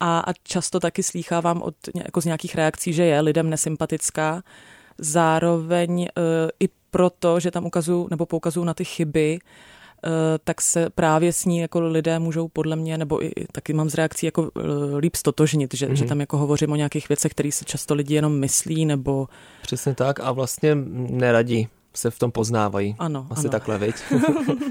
A, 0.00 0.18
a 0.20 0.32
často 0.42 0.80
taky 0.80 1.02
slýchávám 1.02 1.62
od, 1.62 1.74
jako 1.94 2.20
z 2.20 2.24
nějakých 2.24 2.54
reakcí, 2.54 2.92
že 2.92 3.04
je 3.04 3.20
lidem 3.20 3.50
nesympatická. 3.50 4.42
Zároveň 4.98 6.02
e, 6.02 6.08
i 6.60 6.68
proto, 6.90 7.40
že 7.40 7.50
tam 7.50 7.66
ukazují 7.66 8.06
nebo 8.10 8.26
poukazují 8.26 8.66
na 8.66 8.74
ty 8.74 8.84
chyby, 8.84 9.38
tak 10.44 10.60
se 10.60 10.90
právě 10.90 11.32
s 11.32 11.44
ní 11.44 11.58
jako 11.58 11.80
lidé 11.80 12.18
můžou 12.18 12.48
podle 12.48 12.76
mě, 12.76 12.98
nebo 12.98 13.24
i, 13.24 13.32
taky 13.52 13.72
mám 13.72 13.90
z 13.90 13.94
reakcí 13.94 14.26
jako 14.26 14.50
e, 14.56 14.96
líp 14.96 15.16
stotožnit, 15.16 15.74
že, 15.74 15.86
mm-hmm. 15.86 15.92
že 15.92 16.04
mhm. 16.04 16.08
tam 16.08 16.20
jako 16.20 16.38
hovořím 16.38 16.72
o 16.72 16.76
nějakých 16.76 17.08
věcech, 17.08 17.32
které 17.32 17.52
si 17.52 17.64
často 17.64 17.94
lidi 17.94 18.14
jenom 18.14 18.38
myslí, 18.38 18.86
nebo... 18.86 19.28
Přesně 19.62 19.94
tak 19.94 20.20
a 20.20 20.32
vlastně 20.32 20.74
neradí 20.94 21.68
se 21.94 22.10
v 22.10 22.18
tom 22.18 22.32
poznávají. 22.32 22.96
Ano, 22.98 23.26
Asi 23.30 23.40
ano. 23.40 23.50
takhle, 23.50 23.78
viď? 23.78 23.94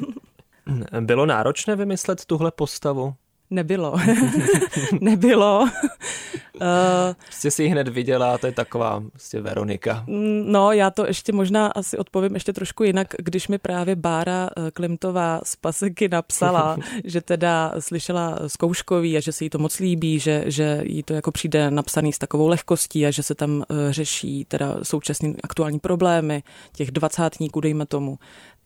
Bylo 0.99 1.25
náročné 1.25 1.75
vymyslet 1.75 2.25
tuhle 2.25 2.51
postavu? 2.51 3.13
Nebylo. 3.51 3.95
Nebylo. 5.01 5.62
Uh, 5.62 5.69
prostě 7.25 7.51
si 7.51 7.63
ji 7.63 7.69
hned 7.69 7.88
viděla, 7.88 8.38
to 8.38 8.45
je 8.45 8.51
taková 8.51 9.03
prostě 9.12 9.42
Veronika. 9.42 10.03
No, 10.45 10.71
já 10.71 10.89
to 10.92 11.07
ještě 11.07 11.31
možná 11.31 11.68
asi 11.68 11.98
odpovím 11.98 12.33
ještě 12.33 12.53
trošku 12.53 12.83
jinak, 12.83 13.07
když 13.19 13.48
mi 13.48 13.57
právě 13.57 13.95
Bára 13.95 14.50
eh, 14.57 14.71
Klimtová 14.71 15.42
z 15.44 15.56
Paseky 15.56 16.09
napsala, 16.09 16.77
že 17.03 17.21
teda 17.21 17.74
slyšela 17.80 18.39
zkouškový 18.48 19.18
a 19.18 19.19
že 19.19 19.31
se 19.31 19.44
jí 19.44 19.50
to 19.50 19.57
moc 19.57 19.80
líbí, 19.80 20.19
že, 20.19 20.44
že 20.48 20.81
jí 20.83 21.03
to 21.03 21.13
jako 21.13 21.31
přijde 21.31 21.71
napsaný 21.71 22.13
s 22.13 22.18
takovou 22.18 22.48
lehkostí 22.48 23.06
a 23.06 23.12
že 23.12 23.24
se 23.24 23.36
tam 23.36 23.63
eh, 23.69 23.94
řeší 23.94 24.45
teda 24.45 24.77
současné 24.83 25.33
aktuální 25.44 25.80
problémy 25.80 26.44
těch 26.74 26.92
dvacátníků, 26.92 27.59
dejme 27.59 27.86
tomu, 27.86 28.19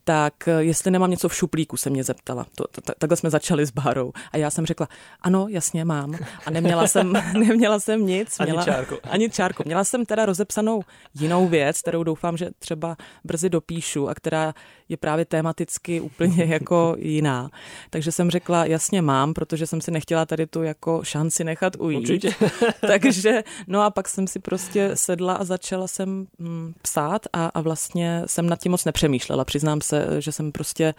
tak 0.07 0.47
eh, 0.47 0.63
jestli 0.63 0.91
nemám 0.91 1.11
něco 1.11 1.29
v 1.29 1.35
šuplíku, 1.35 1.77
se 1.77 1.89
mě 1.89 2.03
zeptala. 2.03 2.45
To, 2.55 2.63
to, 2.71 2.81
takhle 2.97 3.17
jsme 3.17 3.29
začali 3.29 3.65
s 3.65 3.71
Bárou. 3.71 4.11
A 4.31 4.37
já 4.37 4.49
jsem 4.49 4.65
řekla, 4.65 4.87
ano, 5.21 5.47
jasně 5.49 5.85
mám. 5.85 6.15
A 6.45 6.51
neměla 6.51 6.87
jsem, 6.87 7.13
neměla 7.33 7.79
jsem 7.79 8.05
nic. 8.05 8.39
Měla, 8.39 8.61
ani 8.61 8.71
čárku. 8.71 8.95
Ani 9.09 9.29
čárku. 9.29 9.63
Měla 9.65 9.83
jsem 9.83 10.05
teda 10.05 10.25
rozepsanou 10.25 10.81
jinou 11.13 11.47
věc, 11.47 11.81
kterou 11.81 12.03
doufám, 12.03 12.37
že 12.37 12.49
třeba 12.59 12.97
brzy 13.23 13.49
dopíšu 13.49 14.09
a 14.09 14.15
která 14.15 14.53
je 14.89 14.97
právě 14.97 15.25
tematicky 15.25 16.01
úplně 16.01 16.45
jako 16.49 16.95
jiná. 16.99 17.49
Takže 17.89 18.11
jsem 18.11 18.31
řekla, 18.31 18.65
jasně 18.65 19.01
mám, 19.01 19.33
protože 19.33 19.67
jsem 19.67 19.81
si 19.81 19.91
nechtěla 19.91 20.25
tady 20.25 20.47
tu 20.47 20.63
jako 20.63 21.03
šanci 21.03 21.43
nechat 21.43 21.73
ujít. 21.79 21.99
Určitě. 21.99 22.35
Takže, 22.87 23.43
no 23.67 23.81
a 23.81 23.89
pak 23.89 24.07
jsem 24.07 24.27
si 24.27 24.39
prostě 24.39 24.91
sedla 24.93 25.33
a 25.33 25.43
začala 25.43 25.87
jsem 25.87 26.27
hm, 26.39 26.73
psát 26.81 27.27
a, 27.33 27.45
a 27.45 27.61
vlastně 27.61 28.23
jsem 28.25 28.49
nad 28.49 28.59
tím 28.59 28.71
moc 28.71 28.85
nepřemýšlela. 28.85 29.45
Přiznám 29.45 29.81
se, 29.81 30.21
že 30.21 30.31
jsem 30.31 30.51
prostě 30.51 30.93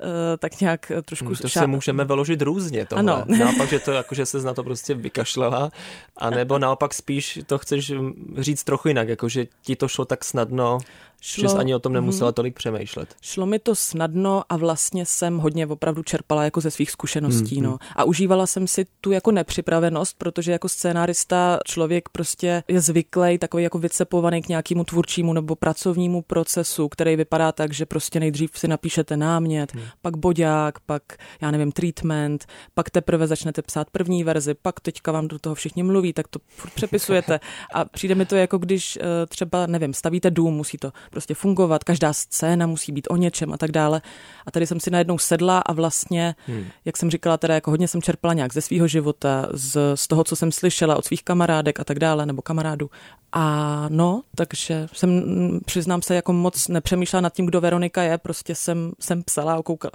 eh, 0.00 0.36
tak 0.36 0.60
nějak 0.60 0.92
trošku... 1.04 1.26
Hmm, 1.26 1.36
to 1.36 1.48
se 1.48 1.66
můžeme 1.66 2.04
vyložit 2.04 2.42
různě 2.42 2.86
tohle. 2.86 3.12
Ano. 3.12 3.24
Naopak, 3.38 3.68
že 3.68 3.78
to 3.78 3.92
jako, 3.92 4.14
že 4.14 4.26
se 4.26 4.38
na 4.38 4.54
to 4.54 4.64
prostě 4.64 4.94
vykašlela, 4.94 5.70
anebo 6.16 6.58
naopak 6.58 6.94
spíš 6.94 7.40
to 7.46 7.58
chceš 7.58 7.92
říct 8.38 8.64
trochu 8.64 8.88
jinak, 8.88 9.08
jako 9.08 9.28
že 9.28 9.46
ti 9.62 9.76
to 9.76 9.88
šlo 9.88 10.04
tak 10.04 10.24
snadno, 10.24 10.78
Šlo, 11.20 11.42
že 11.42 11.48
jsi 11.48 11.56
ani 11.56 11.74
o 11.74 11.78
tom 11.78 11.92
nemusela 11.92 12.30
mm, 12.30 12.34
tolik 12.34 12.54
přemýšlet. 12.54 13.14
Šlo 13.22 13.46
mi 13.46 13.58
to 13.58 13.74
snadno 13.74 14.42
a 14.48 14.56
vlastně 14.56 15.06
jsem 15.06 15.38
hodně 15.38 15.66
opravdu 15.66 16.02
čerpala 16.02 16.44
jako 16.44 16.60
ze 16.60 16.70
svých 16.70 16.90
zkušeností. 16.90 17.56
Mm, 17.56 17.62
no. 17.62 17.78
A 17.96 18.04
užívala 18.04 18.46
jsem 18.46 18.66
si 18.66 18.86
tu 19.00 19.12
jako 19.12 19.32
nepřipravenost, 19.32 20.18
protože 20.18 20.52
jako 20.52 20.68
scénárista 20.68 21.58
člověk 21.64 22.08
prostě 22.08 22.62
je 22.68 22.80
zvyklý 22.80 23.38
takový 23.38 23.62
jako 23.62 23.78
vycepovaný 23.78 24.42
k 24.42 24.48
nějakému 24.48 24.84
tvůrčímu 24.84 25.32
nebo 25.32 25.56
pracovnímu 25.56 26.22
procesu, 26.22 26.88
který 26.88 27.16
vypadá 27.16 27.52
tak, 27.52 27.72
že 27.72 27.86
prostě 27.86 28.20
nejdřív 28.20 28.50
si 28.54 28.68
napíšete 28.68 29.16
námět, 29.16 29.74
mm. 29.74 29.80
pak 30.02 30.16
boďák, 30.16 30.80
pak 30.80 31.02
já 31.42 31.50
nevím, 31.50 31.72
treatment, 31.72 32.46
pak 32.74 32.90
teprve 32.90 33.26
začnete 33.26 33.62
psát 33.62 33.90
první 33.90 34.24
verzi, 34.24 34.54
pak 34.54 34.80
teďka 34.80 35.12
vám 35.12 35.28
do 35.28 35.38
toho 35.38 35.54
všichni 35.54 35.82
mluví, 35.82 36.12
tak 36.12 36.28
to 36.28 36.38
přepisujete. 36.74 37.40
A 37.74 37.84
přijde 37.84 38.14
mi 38.14 38.26
to 38.26 38.36
jako 38.36 38.58
když 38.58 38.96
eh, 38.96 39.26
třeba, 39.26 39.66
nevím, 39.66 39.94
stavíte 39.94 40.30
dům, 40.30 40.54
musí 40.54 40.78
to 40.78 40.92
prostě 41.10 41.34
fungovat, 41.34 41.84
každá 41.84 42.12
scéna 42.12 42.66
musí 42.66 42.92
být 42.92 43.06
o 43.10 43.16
něčem 43.16 43.52
a 43.52 43.56
tak 43.56 43.70
dále. 43.70 44.02
A 44.46 44.50
tady 44.50 44.66
jsem 44.66 44.80
si 44.80 44.90
najednou 44.90 45.18
sedla 45.18 45.58
a 45.58 45.72
vlastně, 45.72 46.34
hmm. 46.46 46.64
jak 46.84 46.96
jsem 46.96 47.10
říkala, 47.10 47.36
teda 47.36 47.54
jako 47.54 47.70
hodně 47.70 47.88
jsem 47.88 48.02
čerpala 48.02 48.34
nějak 48.34 48.52
ze 48.52 48.60
svého 48.60 48.88
života, 48.88 49.48
z, 49.52 49.78
z 49.94 50.08
toho, 50.08 50.24
co 50.24 50.36
jsem 50.36 50.52
slyšela 50.52 50.96
od 50.96 51.04
svých 51.04 51.24
kamarádek 51.24 51.80
a 51.80 51.84
tak 51.84 51.98
dále, 51.98 52.26
nebo 52.26 52.42
kamarádů. 52.42 52.90
A 53.32 53.86
no, 53.88 54.22
takže 54.34 54.88
jsem, 54.92 55.22
přiznám 55.64 56.02
se, 56.02 56.14
jako 56.14 56.32
moc 56.32 56.68
nepřemýšlela 56.68 57.20
nad 57.20 57.32
tím, 57.32 57.46
kdo 57.46 57.60
Veronika 57.60 58.02
je, 58.02 58.18
prostě 58.18 58.54
jsem, 58.54 58.92
jsem 59.00 59.22
psala, 59.22 59.62
koukala, 59.62 59.92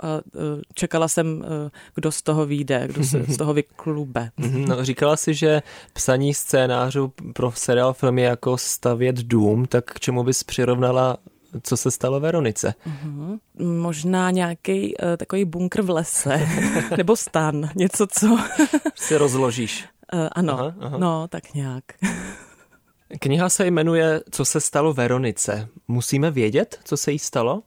čekala 0.73 1.07
jsem, 1.07 1.45
kdo 1.95 2.11
z 2.11 2.21
toho 2.21 2.45
vyjde, 2.45 2.83
kdo 2.87 3.03
se 3.03 3.23
z 3.27 3.37
toho 3.37 3.53
vyklube. 3.53 4.29
Mhm, 4.37 4.65
no, 4.65 4.85
říkala 4.85 5.17
si, 5.17 5.33
že 5.33 5.61
psaní 5.93 6.33
scénářů 6.33 7.13
pro 7.33 7.51
seriál 7.51 7.93
filmy 7.93 8.21
jako 8.21 8.57
stavět 8.57 9.15
dům, 9.15 9.65
tak 9.65 9.85
k 9.85 9.99
čemu 9.99 10.23
bys 10.23 10.43
přirovnala 10.43 11.04
co 11.63 11.77
se 11.77 11.91
stalo 11.91 12.19
Veronice? 12.19 12.73
Uh-huh. 12.87 13.39
Možná 13.59 14.31
nějaký 14.31 14.97
uh, 14.97 15.17
takový 15.17 15.45
bunkr 15.45 15.81
v 15.81 15.89
lese, 15.89 16.47
nebo 16.97 17.15
stan, 17.15 17.69
něco, 17.75 18.07
co... 18.07 18.37
si 18.95 19.17
rozložíš. 19.17 19.85
Uh, 20.13 20.27
ano, 20.31 20.53
aha, 20.59 20.75
aha. 20.79 20.97
no, 20.97 21.27
tak 21.27 21.53
nějak. 21.53 21.83
Kniha 23.19 23.49
se 23.49 23.65
jmenuje 23.65 24.21
Co 24.31 24.45
se 24.45 24.61
stalo 24.61 24.93
Veronice. 24.93 25.67
Musíme 25.87 26.31
vědět, 26.31 26.79
co 26.83 26.97
se 26.97 27.11
jí 27.11 27.19
stalo? 27.19 27.63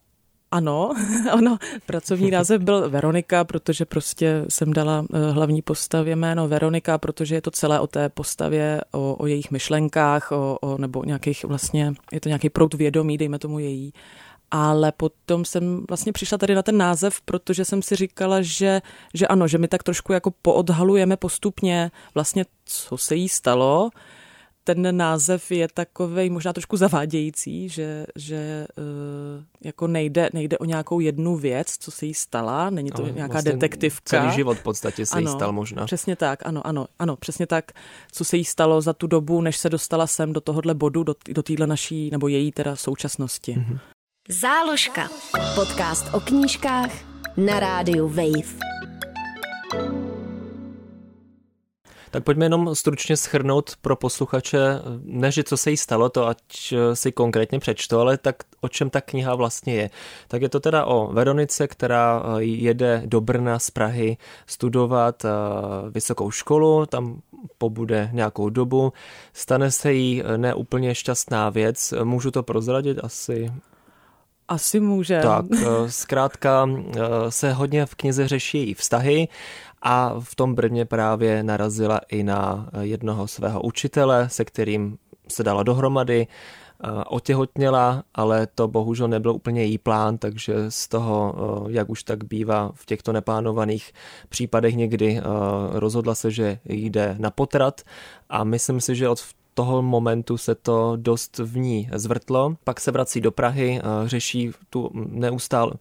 Ano, 0.50 0.95
ono, 1.35 1.59
pracovní 1.87 2.31
název 2.31 2.62
byl 2.62 2.90
Veronika, 2.90 3.45
protože 3.45 3.85
prostě 3.85 4.45
jsem 4.49 4.73
dala 4.73 5.05
eh, 5.14 5.31
hlavní 5.31 5.62
postavě 5.62 6.17
jméno 6.17 6.49
Veronika, 6.49 6.99
protože 6.99 7.35
je 7.35 7.43
to 7.43 7.50
celé 7.50 7.81
o 7.81 7.87
té 7.87 8.09
postavě, 8.09 8.81
o, 8.93 9.14
o 9.14 9.26
jejich 9.26 9.50
myšlenkách, 9.50 10.33
o, 10.33 10.59
o, 10.61 10.78
nebo 10.78 11.05
nějakých 11.05 11.45
vlastně, 11.45 11.95
je 12.12 12.21
to 12.21 12.28
nějaký 12.28 12.50
prout 12.50 12.75
vědomí, 12.75 13.19
dejme 13.19 13.38
tomu 13.38 13.59
její. 13.59 13.93
Ale 14.50 14.93
potom 14.93 15.45
jsem 15.45 15.85
vlastně 15.88 16.12
přišla 16.12 16.38
tady 16.38 16.55
na 16.55 16.62
ten 16.62 16.76
název, 16.76 17.21
protože 17.21 17.64
jsem 17.64 17.83
si 17.83 17.97
říkala, 17.97 18.43
že, 18.43 18.83
že 19.14 19.26
ano, 19.26 19.49
že 19.49 19.59
my 19.59 19.69
tak 19.69 19.83
trošku 19.83 20.12
jako 20.12 20.31
poodhalujeme 20.43 21.17
postupně 21.17 21.90
vlastně, 22.14 22.45
co 22.64 22.97
se 22.97 23.14
jí 23.14 23.28
stalo, 23.28 23.90
ten 24.75 24.97
název 24.97 25.51
je 25.51 25.69
takový 25.75 26.31
možná 26.31 26.53
trošku 26.53 26.77
zavádějící, 26.77 27.69
že, 27.69 28.07
že 28.17 28.67
uh, 28.79 29.45
jako 29.61 29.87
nejde, 29.87 30.31
nejde 30.33 30.59
o 30.59 30.65
nějakou 30.65 31.01
jednu 31.01 31.37
věc, 31.37 31.77
co 31.79 31.91
se 31.91 32.07
jí 32.07 32.15
stala, 32.15 32.71
není 32.71 32.91
to 32.91 33.03
no, 33.03 33.09
nějaká 33.09 33.33
vlastně 33.33 33.53
detektivka. 33.53 34.21
Celý 34.21 34.33
život 34.33 34.59
v 34.59 34.63
podstatě 34.63 35.07
se 35.07 35.17
ano, 35.17 35.31
jí 35.31 35.37
stal 35.37 35.53
možná. 35.53 35.85
Přesně 35.85 36.17
tak, 36.17 36.47
ano, 36.47 36.67
ano, 36.67 36.87
ano, 36.99 37.17
přesně 37.17 37.47
tak, 37.47 37.73
co 38.13 38.25
se 38.25 38.37
jí 38.37 38.45
stalo 38.45 38.81
za 38.81 38.93
tu 38.93 39.07
dobu, 39.07 39.41
než 39.41 39.57
se 39.57 39.71
dostala 39.71 40.07
sem 40.07 40.33
do 40.33 40.41
tohohle 40.41 40.75
bodu, 40.75 41.03
do, 41.03 41.15
do 41.29 41.43
téhle 41.43 41.67
naší, 41.67 42.11
nebo 42.11 42.29
její 42.29 42.53
teda 42.53 42.77
současnosti. 42.77 43.55
Mm-hmm. 43.55 43.79
Záložka. 44.29 45.09
Podcast 45.55 46.15
o 46.15 46.21
knížkách 46.21 46.91
na 47.37 47.61
rádiu 47.61 48.09
Wave. 48.09 48.69
Tak 52.11 52.25
pojďme 52.25 52.45
jenom 52.45 52.75
stručně 52.75 53.17
schrnout 53.17 53.77
pro 53.83 53.97
posluchače, 53.97 54.59
ne, 55.05 55.33
že 55.33 55.45
co 55.45 55.57
se 55.57 55.71
jí 55.71 55.77
stalo, 55.77 56.09
to 56.09 56.29
ať 56.29 56.75
si 56.95 57.12
konkrétně 57.12 57.59
přečto, 57.59 58.00
ale 58.00 58.19
tak 58.19 58.37
o 58.61 58.69
čem 58.69 58.91
ta 58.91 59.00
kniha 59.00 59.35
vlastně 59.35 59.75
je. 59.75 59.91
Tak 60.29 60.43
je 60.43 60.49
to 60.49 60.61
teda 60.61 60.85
o 60.85 61.12
Veronice, 61.12 61.69
která 61.69 62.23
eh, 62.23 62.43
jede 62.43 63.03
do 63.07 63.21
Brna 63.21 63.59
z 63.59 63.71
Prahy 63.71 64.17
studovat 64.47 65.25
eh, 65.25 65.31
vysokou 65.91 66.31
školu, 66.31 66.87
tam 66.87 67.21
pobude 67.59 68.11
nějakou 68.12 68.49
dobu, 68.49 68.93
stane 69.33 69.71
se 69.71 69.93
jí 69.93 70.23
eh, 70.23 70.38
neúplně 70.38 70.95
šťastná 70.95 71.50
věc, 71.50 71.95
můžu 72.05 72.31
to 72.31 72.43
prozradit 72.43 72.99
asi 73.03 73.53
asi 74.50 74.81
může. 74.81 75.21
Tak, 75.21 75.45
zkrátka 75.87 76.69
se 77.29 77.53
hodně 77.53 77.87
v 77.87 77.95
knize 77.95 78.29
řeší 78.29 78.59
její 78.59 78.75
vztahy 78.75 79.29
a 79.82 80.14
v 80.20 80.35
tom 80.35 80.54
Brně 80.54 80.85
právě 80.85 81.42
narazila 81.42 82.00
i 82.08 82.23
na 82.23 82.68
jednoho 82.80 83.26
svého 83.26 83.62
učitele, 83.62 84.28
se 84.28 84.44
kterým 84.44 84.99
se 85.28 85.42
dala 85.42 85.62
dohromady, 85.62 86.26
otěhotněla, 87.06 88.02
ale 88.14 88.47
to 88.54 88.68
bohužel 88.68 89.08
nebyl 89.08 89.32
úplně 89.32 89.62
její 89.62 89.78
plán, 89.78 90.18
takže 90.18 90.54
z 90.68 90.88
toho, 90.88 91.35
jak 91.68 91.90
už 91.90 92.02
tak 92.02 92.25
bývá 92.25 92.70
v 92.75 92.87
těchto 92.87 93.12
neplánovaných 93.12 93.92
případech 94.28 94.76
někdy, 94.76 95.20
rozhodla 95.73 96.14
se, 96.14 96.30
že 96.30 96.58
jde 96.64 97.16
na 97.18 97.30
potrat 97.30 97.80
a 98.28 98.44
myslím 98.44 98.80
si, 98.80 98.97
že 98.97 99.08
od 99.08 99.20
toho 99.54 99.82
momentu 99.82 100.37
se 100.37 100.54
to 100.54 100.92
dost 100.97 101.38
v 101.38 101.58
ní 101.58 101.90
zvrtlo. 101.92 102.56
Pak 102.64 102.80
se 102.80 102.90
vrací 102.90 103.20
do 103.20 103.30
Prahy, 103.32 103.80
řeší 104.06 104.50
tu 104.70 104.90
neustále 104.94 105.73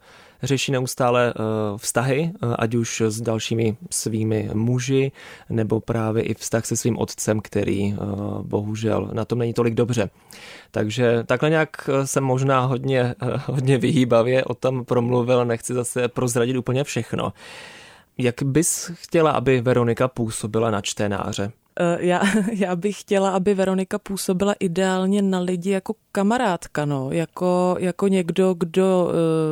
řeší 0.43 0.71
neustále 0.71 1.33
eh, 1.35 1.41
vztahy, 1.77 2.31
eh, 2.33 2.55
ať 2.59 2.75
už 2.75 3.01
s 3.01 3.21
dalšími 3.21 3.77
svými 3.91 4.49
muži, 4.53 5.11
nebo 5.49 5.79
právě 5.79 6.23
i 6.23 6.33
vztah 6.33 6.65
se 6.65 6.77
svým 6.77 6.97
otcem, 6.97 7.39
který 7.41 7.93
eh, 7.93 7.97
bohužel 8.41 9.09
na 9.13 9.25
tom 9.25 9.39
není 9.39 9.53
tolik 9.53 9.73
dobře. 9.73 10.09
Takže 10.71 11.23
takhle 11.23 11.49
nějak 11.49 11.89
jsem 12.05 12.23
možná 12.23 12.59
hodně, 12.59 13.15
hodně 13.45 13.77
vyhýbavě 13.77 14.43
o 14.43 14.53
tom 14.53 14.85
promluvil, 14.85 15.45
nechci 15.45 15.73
zase 15.73 16.07
prozradit 16.07 16.57
úplně 16.57 16.83
všechno. 16.83 17.33
Jak 18.17 18.43
bys 18.43 18.91
chtěla, 18.93 19.31
aby 19.31 19.61
Veronika 19.61 20.07
působila 20.07 20.71
na 20.71 20.81
čtenáře? 20.81 21.51
Já, 21.99 22.21
já 22.51 22.75
bych 22.75 23.01
chtěla, 23.01 23.31
aby 23.31 23.53
Veronika 23.53 23.99
působila 23.99 24.55
ideálně 24.59 25.21
na 25.21 25.39
lidi 25.39 25.69
jako 25.69 25.93
kamarádka, 26.11 26.85
no, 26.85 27.11
jako, 27.11 27.75
jako 27.79 28.07
někdo, 28.07 28.53
kdo 28.53 29.11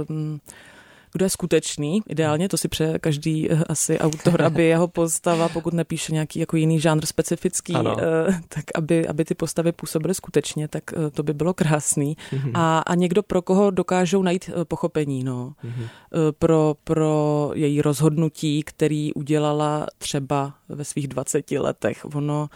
uh, 0.10 0.38
kdo 1.15 1.25
je 1.25 1.29
skutečný, 1.29 2.01
ideálně, 2.10 2.50
to 2.50 2.57
si 2.57 2.67
přeje 2.67 3.00
každý 3.00 3.50
uh, 3.50 3.62
asi 3.69 4.00
autor, 4.00 4.41
aby 4.41 4.63
jeho 4.74 4.88
postava, 4.88 5.50
pokud 5.50 5.74
nepíše 5.74 6.13
nějaký 6.13 6.39
jako 6.39 6.57
jiný 6.57 6.79
žánr 6.79 7.05
specifický, 7.05 7.74
uh, 7.74 7.91
tak 8.50 8.63
aby, 8.75 9.07
aby 9.07 9.25
ty 9.25 9.36
postavy 9.36 9.72
působily 9.72 10.13
skutečně, 10.13 10.67
tak 10.67 10.84
uh, 10.98 11.10
to 11.10 11.24
by 11.24 11.34
bylo 11.34 11.53
krásný. 11.53 12.17
Mm-hmm. 12.31 12.51
A, 12.53 12.79
a 12.79 12.95
někdo, 12.95 13.24
pro 13.24 13.41
koho 13.41 13.72
dokážou 13.72 14.24
najít 14.24 14.50
pochopení, 14.63 15.24
no, 15.24 15.53
mm-hmm. 15.63 15.84
uh, 15.84 15.89
pro, 16.39 16.75
pro 16.84 17.51
její 17.53 17.81
rozhodnutí, 17.81 18.63
který 18.63 19.13
udělala 19.13 19.88
třeba 19.98 20.53
ve 20.69 20.84
svých 20.84 21.07
20 21.07 21.51
letech. 21.51 22.05
Ono, 22.15 22.50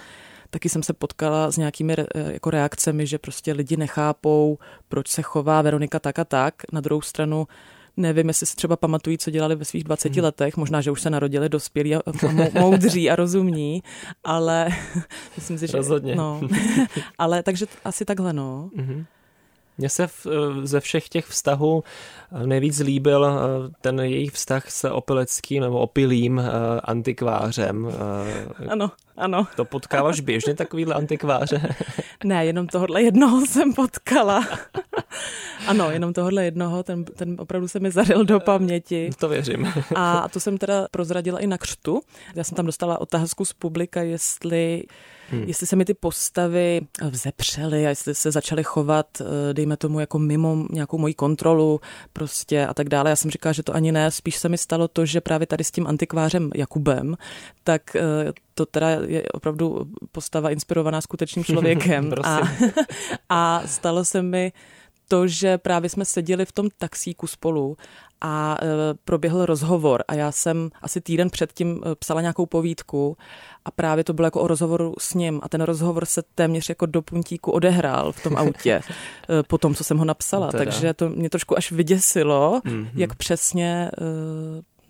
taky 0.49 0.69
jsem 0.69 0.83
se 0.83 0.93
potkala 0.93 1.51
s 1.51 1.57
nějakými 1.57 1.95
re, 1.95 2.05
jako 2.15 2.49
reakcemi, 2.49 3.07
že 3.07 3.17
prostě 3.17 3.53
lidi 3.53 3.77
nechápou, 3.77 4.57
proč 4.89 5.07
se 5.07 5.21
chová 5.21 5.61
Veronika 5.61 5.99
tak 5.99 6.19
a 6.19 6.25
tak. 6.25 6.53
Na 6.73 6.81
druhou 6.81 7.01
stranu 7.01 7.47
Nevím, 7.99 8.27
jestli 8.27 8.45
si 8.45 8.55
třeba 8.55 8.75
pamatují, 8.75 9.17
co 9.17 9.31
dělali 9.31 9.55
ve 9.55 9.65
svých 9.65 9.83
20 9.83 10.15
hmm. 10.15 10.23
letech, 10.23 10.57
možná, 10.57 10.81
že 10.81 10.91
už 10.91 11.01
se 11.01 11.09
narodili 11.09 11.49
dospělí 11.49 11.95
a, 11.95 11.99
a 11.99 12.59
moudří 12.59 13.09
a 13.09 13.15
rozumní, 13.15 13.83
ale 14.23 14.69
myslím 15.35 15.57
si, 15.57 15.67
že... 15.67 15.77
Rozhodně. 15.77 16.15
No, 16.15 16.41
ale 17.17 17.43
takže 17.43 17.65
asi 17.85 18.05
takhle, 18.05 18.33
no. 18.33 18.69
Hmm. 18.75 19.05
Mně 19.77 19.89
se 19.89 20.07
v, 20.07 20.27
ze 20.63 20.79
všech 20.79 21.09
těch 21.09 21.25
vztahů 21.25 21.83
nejvíc 22.45 22.79
líbil 22.79 23.25
eh, 23.25 23.71
ten 23.81 23.99
jejich 23.99 24.31
vztah 24.31 24.71
s 24.71 24.89
opileckým 24.89 25.63
nebo 25.63 25.79
opilým 25.79 26.41
antikvářem. 26.83 27.87
Ano, 28.69 28.91
ano. 29.17 29.47
To 29.55 29.65
potkáváš 29.65 30.19
běžně 30.19 30.55
takovýhle 30.55 30.95
antikváře? 30.95 31.75
ne, 32.23 32.45
jenom 32.45 32.67
tohohle 32.67 33.01
jednoho 33.01 33.45
jsem 33.45 33.73
potkala. 33.73 34.47
Ano, 35.69 35.91
jenom 35.91 36.13
tohohle 36.13 36.45
jednoho, 36.45 36.83
ten, 36.83 37.05
ten 37.05 37.35
opravdu 37.39 37.67
se 37.67 37.79
mi 37.79 37.91
zaryl 37.91 38.25
do 38.25 38.39
paměti. 38.39 39.09
To 39.19 39.29
věřím. 39.29 39.73
a 39.95 40.29
to 40.29 40.39
jsem 40.39 40.57
teda 40.57 40.87
prozradila 40.91 41.39
i 41.39 41.47
na 41.47 41.57
křtu. 41.57 42.01
Já 42.35 42.43
jsem 42.43 42.55
tam 42.55 42.65
dostala 42.65 43.01
otázku 43.01 43.45
z 43.45 43.53
publika, 43.53 44.01
jestli 44.01 44.83
Hmm. 45.31 45.43
Jestli 45.43 45.67
se 45.67 45.75
mi 45.75 45.85
ty 45.85 45.93
postavy 45.93 46.81
vzepřely 47.09 47.85
a 47.85 47.89
jestli 47.89 48.15
se 48.15 48.31
začaly 48.31 48.63
chovat, 48.63 49.07
eh, 49.21 49.53
dejme 49.53 49.77
tomu, 49.77 49.99
jako 49.99 50.19
mimo 50.19 50.65
nějakou 50.71 50.97
moji 50.97 51.13
kontrolu 51.13 51.81
prostě 52.13 52.67
a 52.67 52.73
tak 52.73 52.89
dále. 52.89 53.09
Já 53.09 53.15
jsem 53.15 53.31
říkala, 53.31 53.53
že 53.53 53.63
to 53.63 53.75
ani 53.75 53.91
ne, 53.91 54.11
spíš 54.11 54.37
se 54.37 54.49
mi 54.49 54.57
stalo 54.57 54.87
to, 54.87 55.05
že 55.05 55.21
právě 55.21 55.47
tady 55.47 55.63
s 55.63 55.71
tím 55.71 55.87
antikvářem 55.87 56.49
Jakubem, 56.55 57.15
tak 57.63 57.95
eh, 57.95 58.01
to 58.53 58.65
teda 58.65 58.89
je 58.89 59.23
opravdu 59.23 59.85
postava 60.11 60.49
inspirovaná 60.49 61.01
skutečným 61.01 61.45
člověkem. 61.51 62.13
a, 62.23 62.39
a 63.29 63.61
stalo 63.65 64.05
se 64.05 64.21
mi 64.21 64.51
to, 65.09 65.27
že 65.27 65.57
právě 65.57 65.89
jsme 65.89 66.05
seděli 66.05 66.45
v 66.45 66.51
tom 66.51 66.69
taxíku 66.77 67.27
spolu 67.27 67.77
a 68.21 68.57
e, 68.61 68.65
proběhl 69.05 69.45
rozhovor 69.45 70.03
a 70.07 70.13
já 70.13 70.31
jsem 70.31 70.69
asi 70.81 71.01
týden 71.01 71.29
předtím 71.29 71.81
e, 71.85 71.95
psala 71.95 72.21
nějakou 72.21 72.45
povídku 72.45 73.17
a 73.65 73.71
právě 73.71 74.03
to 74.03 74.13
bylo 74.13 74.25
jako 74.25 74.41
o 74.41 74.47
rozhovoru 74.47 74.93
s 74.99 75.13
ním 75.13 75.39
a 75.43 75.49
ten 75.49 75.61
rozhovor 75.61 76.05
se 76.05 76.23
téměř 76.35 76.69
jako 76.69 76.85
do 76.85 77.01
puntíku 77.01 77.51
odehrál 77.51 78.11
v 78.11 78.23
tom 78.23 78.37
autě 78.37 78.71
e, 79.39 79.43
po 79.43 79.57
tom, 79.57 79.75
co 79.75 79.83
jsem 79.83 79.97
ho 79.97 80.05
napsala, 80.05 80.45
no 80.45 80.51
takže 80.51 80.93
to 80.93 81.09
mě 81.09 81.29
trošku 81.29 81.57
až 81.57 81.71
vyděsilo, 81.71 82.61
mm-hmm. 82.65 82.89
jak 82.93 83.15
přesně 83.15 83.91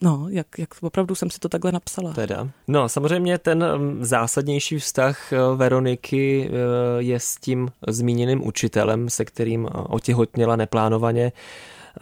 No, 0.01 0.25
jak, 0.29 0.47
jak 0.57 0.69
opravdu 0.81 1.15
jsem 1.15 1.29
si 1.29 1.39
to 1.39 1.49
takhle 1.49 1.71
napsala. 1.71 2.13
Teda. 2.13 2.49
No, 2.67 2.89
samozřejmě 2.89 3.37
ten 3.37 3.65
zásadnější 4.01 4.79
vztah 4.79 5.33
Veroniky 5.55 6.51
je 6.97 7.19
s 7.19 7.35
tím 7.35 7.71
zmíněným 7.87 8.47
učitelem, 8.47 9.09
se 9.09 9.25
kterým 9.25 9.67
otěhotněla 9.73 10.55
neplánovaně. 10.55 11.31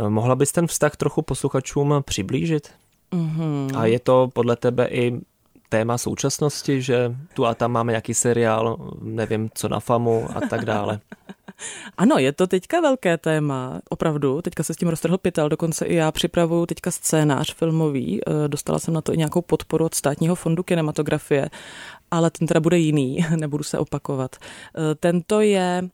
Mohla 0.09 0.35
bys 0.35 0.51
ten 0.51 0.67
vztah 0.67 0.95
trochu 0.95 1.21
posluchačům 1.21 1.95
přiblížit? 2.05 2.69
Mm-hmm. 3.11 3.77
A 3.77 3.85
je 3.85 3.99
to 3.99 4.29
podle 4.33 4.55
tebe 4.55 4.87
i 4.87 5.21
téma 5.69 5.97
současnosti, 5.97 6.81
že 6.81 7.15
tu 7.33 7.45
a 7.45 7.55
tam 7.55 7.71
máme 7.71 7.91
nějaký 7.91 8.13
seriál, 8.13 8.77
nevím, 9.01 9.49
co 9.53 9.69
na 9.69 9.79
FAMu 9.79 10.27
a 10.35 10.41
tak 10.49 10.65
dále. 10.65 10.99
Ano, 11.97 12.17
je 12.17 12.31
to 12.31 12.47
teďka 12.47 12.81
velké 12.81 13.17
téma, 13.17 13.81
opravdu. 13.89 14.41
Teďka 14.41 14.63
se 14.63 14.73
s 14.73 14.77
tím 14.77 14.89
roztrhl 14.89 15.17
pytel, 15.17 15.49
dokonce 15.49 15.85
i 15.85 15.95
já 15.95 16.11
připravuju 16.11 16.65
teďka 16.65 16.91
scénář 16.91 17.53
filmový. 17.53 18.21
Eh, 18.27 18.47
dostala 18.47 18.79
jsem 18.79 18.93
na 18.93 19.01
to 19.01 19.13
i 19.13 19.17
nějakou 19.17 19.41
podporu 19.41 19.85
od 19.85 19.93
státního 19.93 20.35
fondu 20.35 20.63
kinematografie, 20.63 21.49
ale 22.11 22.31
ten 22.31 22.47
teda 22.47 22.59
bude 22.59 22.77
jiný, 22.77 23.25
nebudu 23.35 23.63
se 23.63 23.77
opakovat. 23.77 24.35
Eh, 24.35 24.95
tento 24.95 25.41
je 25.41 25.89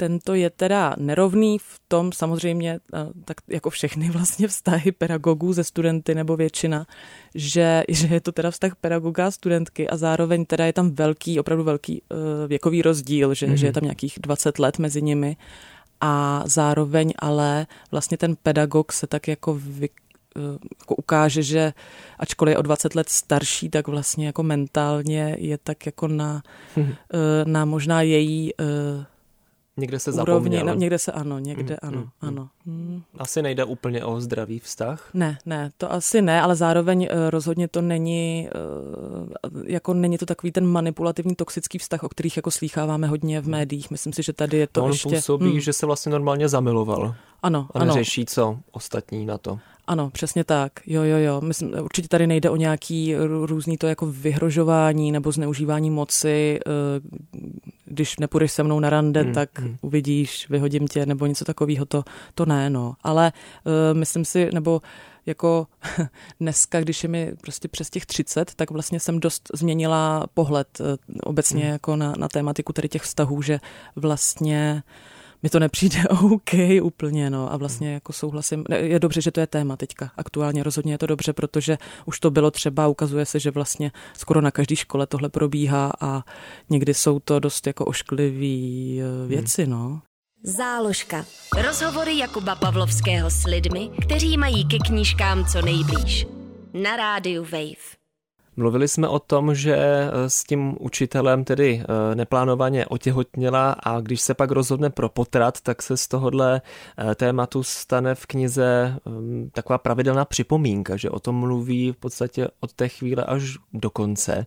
tento 0.00 0.34
je 0.34 0.50
teda 0.50 0.96
nerovný 0.98 1.58
v 1.58 1.80
tom 1.88 2.12
samozřejmě, 2.12 2.80
eh, 2.94 2.98
tak 3.24 3.36
jako 3.48 3.70
všechny 3.70 4.10
vlastně 4.10 4.48
vztahy 4.48 4.92
pedagogů 4.92 5.52
ze 5.52 5.64
studenty 5.64 6.14
nebo 6.14 6.36
většina, 6.36 6.86
že, 7.34 7.84
že 7.88 8.06
je 8.06 8.20
to 8.20 8.32
teda 8.32 8.50
vztah 8.50 8.76
pedagoga 8.80 9.26
a 9.26 9.30
studentky 9.30 9.88
a 9.88 9.96
zároveň 9.96 10.44
teda 10.44 10.66
je 10.66 10.72
tam 10.72 10.90
velký, 10.90 11.40
opravdu 11.40 11.64
velký 11.64 12.02
uh, 12.02 12.18
věkový 12.48 12.82
rozdíl, 12.82 13.34
že, 13.34 13.46
mm-hmm. 13.46 13.54
že 13.54 13.66
je 13.66 13.72
tam 13.72 13.82
nějakých 13.82 14.18
20 14.18 14.58
let 14.58 14.78
mezi 14.78 15.02
nimi 15.02 15.36
a 16.00 16.42
zároveň 16.46 17.12
ale 17.18 17.66
vlastně 17.90 18.16
ten 18.16 18.36
pedagog 18.36 18.92
se 18.92 19.06
tak 19.06 19.28
jako 19.28 19.54
vy, 19.54 19.88
eh, 20.36 20.40
jako 20.80 20.94
ukáže, 20.94 21.42
že 21.42 21.72
ačkoliv 22.18 22.52
je 22.52 22.58
o 22.58 22.62
20 22.62 22.94
let 22.94 23.08
starší, 23.08 23.68
tak 23.68 23.88
vlastně 23.88 24.26
jako 24.26 24.42
mentálně 24.42 25.36
je 25.38 25.58
tak 25.58 25.86
jako 25.86 26.08
na, 26.08 26.42
mm-hmm. 26.76 26.96
na 27.44 27.64
možná 27.64 28.02
její 28.02 28.52
Někde 29.80 29.98
se 29.98 30.12
úrovni, 30.12 30.26
zapomněl. 30.26 30.64
No, 30.64 30.74
někde 30.74 30.98
se 30.98 31.12
ano, 31.12 31.38
někde 31.38 31.76
mm, 31.82 31.88
ano, 31.88 32.00
mm, 32.00 32.08
ano. 32.20 32.48
Mm. 32.66 33.02
Asi 33.18 33.42
nejde 33.42 33.64
úplně 33.64 34.04
o 34.04 34.20
zdravý 34.20 34.58
vztah? 34.58 35.10
Ne, 35.14 35.38
ne, 35.46 35.70
to 35.78 35.92
asi 35.92 36.22
ne, 36.22 36.42
ale 36.42 36.56
zároveň 36.56 37.08
uh, 37.12 37.30
rozhodně 37.30 37.68
to 37.68 37.82
není, 37.82 38.48
uh, 39.52 39.62
jako 39.66 39.94
není 39.94 40.18
to 40.18 40.26
takový 40.26 40.52
ten 40.52 40.66
manipulativní 40.66 41.34
toxický 41.34 41.78
vztah, 41.78 42.02
o 42.02 42.08
kterých 42.08 42.36
jako 42.36 42.50
slýcháváme 42.50 43.06
hodně 43.06 43.40
v 43.40 43.48
médiích. 43.48 43.90
Myslím 43.90 44.12
si, 44.12 44.22
že 44.22 44.32
tady 44.32 44.56
je 44.56 44.66
to 44.66 44.80
no, 44.80 44.86
on 44.86 44.92
ještě... 44.92 45.08
působí, 45.08 45.50
hmm. 45.50 45.60
že 45.60 45.72
se 45.72 45.86
vlastně 45.86 46.12
normálně 46.12 46.48
zamiloval. 46.48 47.14
Ano, 47.42 47.68
a 47.74 47.78
ano. 47.78 47.94
řeší, 47.94 48.26
co 48.26 48.58
ostatní 48.72 49.26
na 49.26 49.38
to. 49.38 49.58
Ano, 49.86 50.10
přesně 50.10 50.44
tak. 50.44 50.72
Jo, 50.86 51.02
jo, 51.02 51.18
jo. 51.18 51.40
Myslím, 51.40 51.74
určitě 51.82 52.08
tady 52.08 52.26
nejde 52.26 52.50
o 52.50 52.56
nějaký 52.56 53.14
různý 53.44 53.76
to 53.76 53.86
jako 53.86 54.06
vyhrožování 54.06 55.12
nebo 55.12 55.32
zneužívání 55.32 55.90
moci. 55.90 56.60
Když 57.90 58.18
nepůjdeš 58.18 58.52
se 58.52 58.62
mnou 58.62 58.80
na 58.80 58.90
rande, 58.90 59.22
hmm, 59.22 59.32
tak 59.32 59.58
hmm. 59.58 59.76
uvidíš, 59.80 60.48
vyhodím 60.48 60.88
tě 60.88 61.06
nebo 61.06 61.26
něco 61.26 61.44
takového. 61.44 61.86
To, 61.86 62.04
to 62.34 62.46
ne, 62.46 62.70
no. 62.70 62.94
Ale 63.02 63.32
uh, 63.64 63.98
myslím 63.98 64.24
si, 64.24 64.50
nebo 64.54 64.82
jako 65.26 65.66
dneska, 66.40 66.80
když 66.80 67.02
je 67.02 67.08
mi 67.08 67.32
prostě 67.40 67.68
přes 67.68 67.90
těch 67.90 68.06
30, 68.06 68.54
tak 68.54 68.70
vlastně 68.70 69.00
jsem 69.00 69.20
dost 69.20 69.50
změnila 69.54 70.26
pohled 70.34 70.80
uh, 70.80 70.86
obecně 71.22 71.62
hmm. 71.62 71.72
jako 71.72 71.96
na, 71.96 72.14
na 72.18 72.28
tématiku 72.28 72.72
tady 72.72 72.88
těch 72.88 73.02
vztahů, 73.02 73.42
že 73.42 73.60
vlastně 73.96 74.82
uh, 74.86 75.19
mi 75.42 75.50
to 75.50 75.58
nepřijde 75.58 76.08
OK 76.08 76.50
úplně, 76.82 77.30
no 77.30 77.52
a 77.52 77.56
vlastně 77.56 77.86
hmm. 77.86 77.94
jako 77.94 78.12
souhlasím. 78.12 78.64
Je 78.76 78.98
dobře, 78.98 79.20
že 79.20 79.30
to 79.30 79.40
je 79.40 79.46
téma 79.46 79.76
teďka. 79.76 80.10
Aktuálně 80.16 80.62
rozhodně 80.62 80.94
je 80.94 80.98
to 80.98 81.06
dobře, 81.06 81.32
protože 81.32 81.78
už 82.04 82.20
to 82.20 82.30
bylo 82.30 82.50
třeba, 82.50 82.88
ukazuje 82.88 83.26
se, 83.26 83.40
že 83.40 83.50
vlastně 83.50 83.92
skoro 84.18 84.40
na 84.40 84.50
každé 84.50 84.76
škole 84.76 85.06
tohle 85.06 85.28
probíhá 85.28 85.92
a 86.00 86.22
někdy 86.70 86.94
jsou 86.94 87.18
to 87.18 87.40
dost 87.40 87.66
jako 87.66 87.84
ošklivý 87.84 89.00
eh, 89.02 89.28
věci, 89.28 89.62
hmm. 89.62 89.72
no. 89.72 90.02
Záložka. 90.42 91.24
Rozhovory 91.66 92.18
Jakuba 92.18 92.54
Pavlovského 92.54 93.30
s 93.30 93.44
lidmi, 93.44 93.90
kteří 94.02 94.36
mají 94.36 94.68
ke 94.68 94.78
knížkám 94.78 95.44
co 95.44 95.62
nejblíž. 95.62 96.26
Na 96.74 96.96
rádiu 96.96 97.44
Wave. 97.44 97.99
Mluvili 98.60 98.88
jsme 98.88 99.08
o 99.08 99.18
tom, 99.18 99.54
že 99.54 99.76
eh, 99.76 100.30
s 100.30 100.44
tím 100.44 100.76
učitelem 100.80 101.44
tedy 101.44 101.82
eh, 101.82 102.14
neplánovaně 102.14 102.86
otěhotněla 102.86 103.72
a 103.72 104.00
když 104.00 104.20
se 104.20 104.34
pak 104.34 104.50
rozhodne 104.50 104.90
pro 104.90 105.08
potrat, 105.08 105.60
tak 105.60 105.82
se 105.82 105.96
z 105.96 106.08
tohohle 106.08 106.60
eh, 106.98 107.14
tématu 107.14 107.62
stane 107.62 108.14
v 108.14 108.26
knize 108.26 108.96
mm, 109.04 109.50
taková 109.52 109.78
pravidelná 109.78 110.24
připomínka, 110.24 110.96
že 110.96 111.10
o 111.10 111.20
tom 111.20 111.36
mluví 111.36 111.92
v 111.92 111.96
podstatě 111.96 112.48
od 112.60 112.72
té 112.72 112.88
chvíle 112.88 113.24
až 113.24 113.56
do 113.72 113.90
konce. 113.90 114.46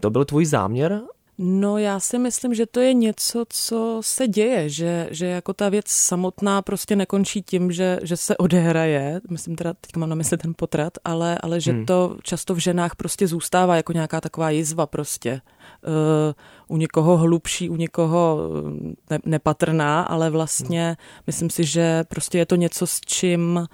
To 0.00 0.10
byl 0.10 0.24
tvůj 0.24 0.44
záměr 0.44 1.00
No 1.40 1.78
já 1.78 2.00
si 2.00 2.18
myslím, 2.18 2.54
že 2.54 2.66
to 2.66 2.80
je 2.80 2.94
něco, 2.94 3.44
co 3.48 4.00
se 4.04 4.28
děje, 4.28 4.68
že, 4.68 5.08
že 5.10 5.26
jako 5.26 5.52
ta 5.52 5.68
věc 5.68 5.84
samotná 5.88 6.62
prostě 6.62 6.96
nekončí 6.96 7.42
tím, 7.42 7.72
že, 7.72 7.98
že 8.02 8.16
se 8.16 8.36
odehraje, 8.36 9.20
myslím 9.30 9.56
teda, 9.56 9.74
teď 9.80 9.96
mám 9.96 10.08
na 10.08 10.14
mysli 10.14 10.36
ten 10.36 10.52
potrat, 10.56 10.92
ale, 11.04 11.38
ale 11.42 11.60
že 11.60 11.72
hmm. 11.72 11.86
to 11.86 12.16
často 12.22 12.54
v 12.54 12.58
ženách 12.58 12.96
prostě 12.96 13.26
zůstává 13.26 13.76
jako 13.76 13.92
nějaká 13.92 14.20
taková 14.20 14.50
jizva 14.50 14.86
prostě. 14.86 15.40
Uh, 15.86 16.34
u 16.68 16.76
někoho 16.76 17.16
hlubší, 17.16 17.70
u 17.70 17.76
někoho 17.76 18.38
eh, 18.80 19.14
ne, 19.14 19.18
nepatrná, 19.24 20.02
ale 20.02 20.30
vlastně 20.30 20.86
hmm. 20.86 20.96
myslím 21.26 21.50
si, 21.50 21.64
že 21.64 22.04
prostě 22.08 22.38
je 22.38 22.46
to 22.46 22.56
něco, 22.56 22.86
s 22.86 23.00
čím 23.00 23.68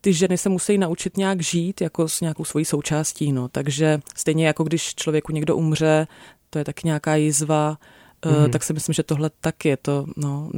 ty 0.00 0.12
ženy 0.12 0.38
se 0.38 0.48
musí 0.48 0.78
naučit 0.78 1.16
nějak 1.16 1.42
žít 1.42 1.80
jako 1.80 2.08
s 2.08 2.20
nějakou 2.20 2.44
svojí 2.44 2.64
součástí. 2.64 3.32
No. 3.32 3.48
Takže 3.48 4.00
stejně 4.16 4.46
jako 4.46 4.64
když 4.64 4.94
člověku 4.94 5.32
někdo 5.32 5.56
umře, 5.56 6.06
to 6.50 6.58
je 6.58 6.64
tak 6.64 6.84
nějaká 6.84 7.14
jizva, 7.14 7.78
mm-hmm. 8.22 8.50
tak 8.50 8.62
si 8.62 8.72
myslím, 8.72 8.92
že 8.92 9.02
tohle 9.02 9.30
tak 9.40 9.64
je 9.64 9.76
to, 9.76 10.06
no, 10.16 10.50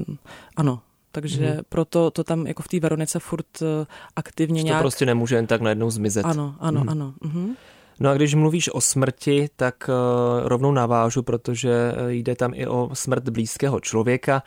ano, 0.57 0.81
takže 1.13 1.47
mm-hmm. 1.47 1.63
proto 1.69 2.11
to 2.11 2.25
tam 2.25 2.47
jako 2.47 2.63
v 2.63 2.69
té 2.69 2.81
Veronice 2.81 3.19
furt 3.19 3.63
eh, 3.63 3.87
aktivně 4.17 4.61
že 4.61 4.65
nějak... 4.65 4.79
to 4.79 4.83
prostě 4.83 5.07
nemůže 5.07 5.37
jen 5.37 5.47
tak 5.47 5.61
najednou 5.61 5.91
zmizet. 5.91 6.27
Ano, 6.27 6.57
ano, 6.61 6.81
mm-hmm. 6.81 6.91
ano. 6.91 7.15
Mm-hmm. 7.25 7.55
No 8.03 8.11
a 8.11 8.15
když 8.15 8.35
mluvíš 8.35 8.75
o 8.75 8.81
smrti, 8.81 9.49
tak 9.57 9.89
uh, 9.89 10.49
rovnou 10.49 10.73
navážu, 10.73 11.23
protože 11.23 11.93
jde 12.09 12.37
tam 12.37 12.53
i 12.55 12.67
o 12.67 12.91
smrt 12.93 13.29
blízkého 13.29 13.81
člověka. 13.81 14.43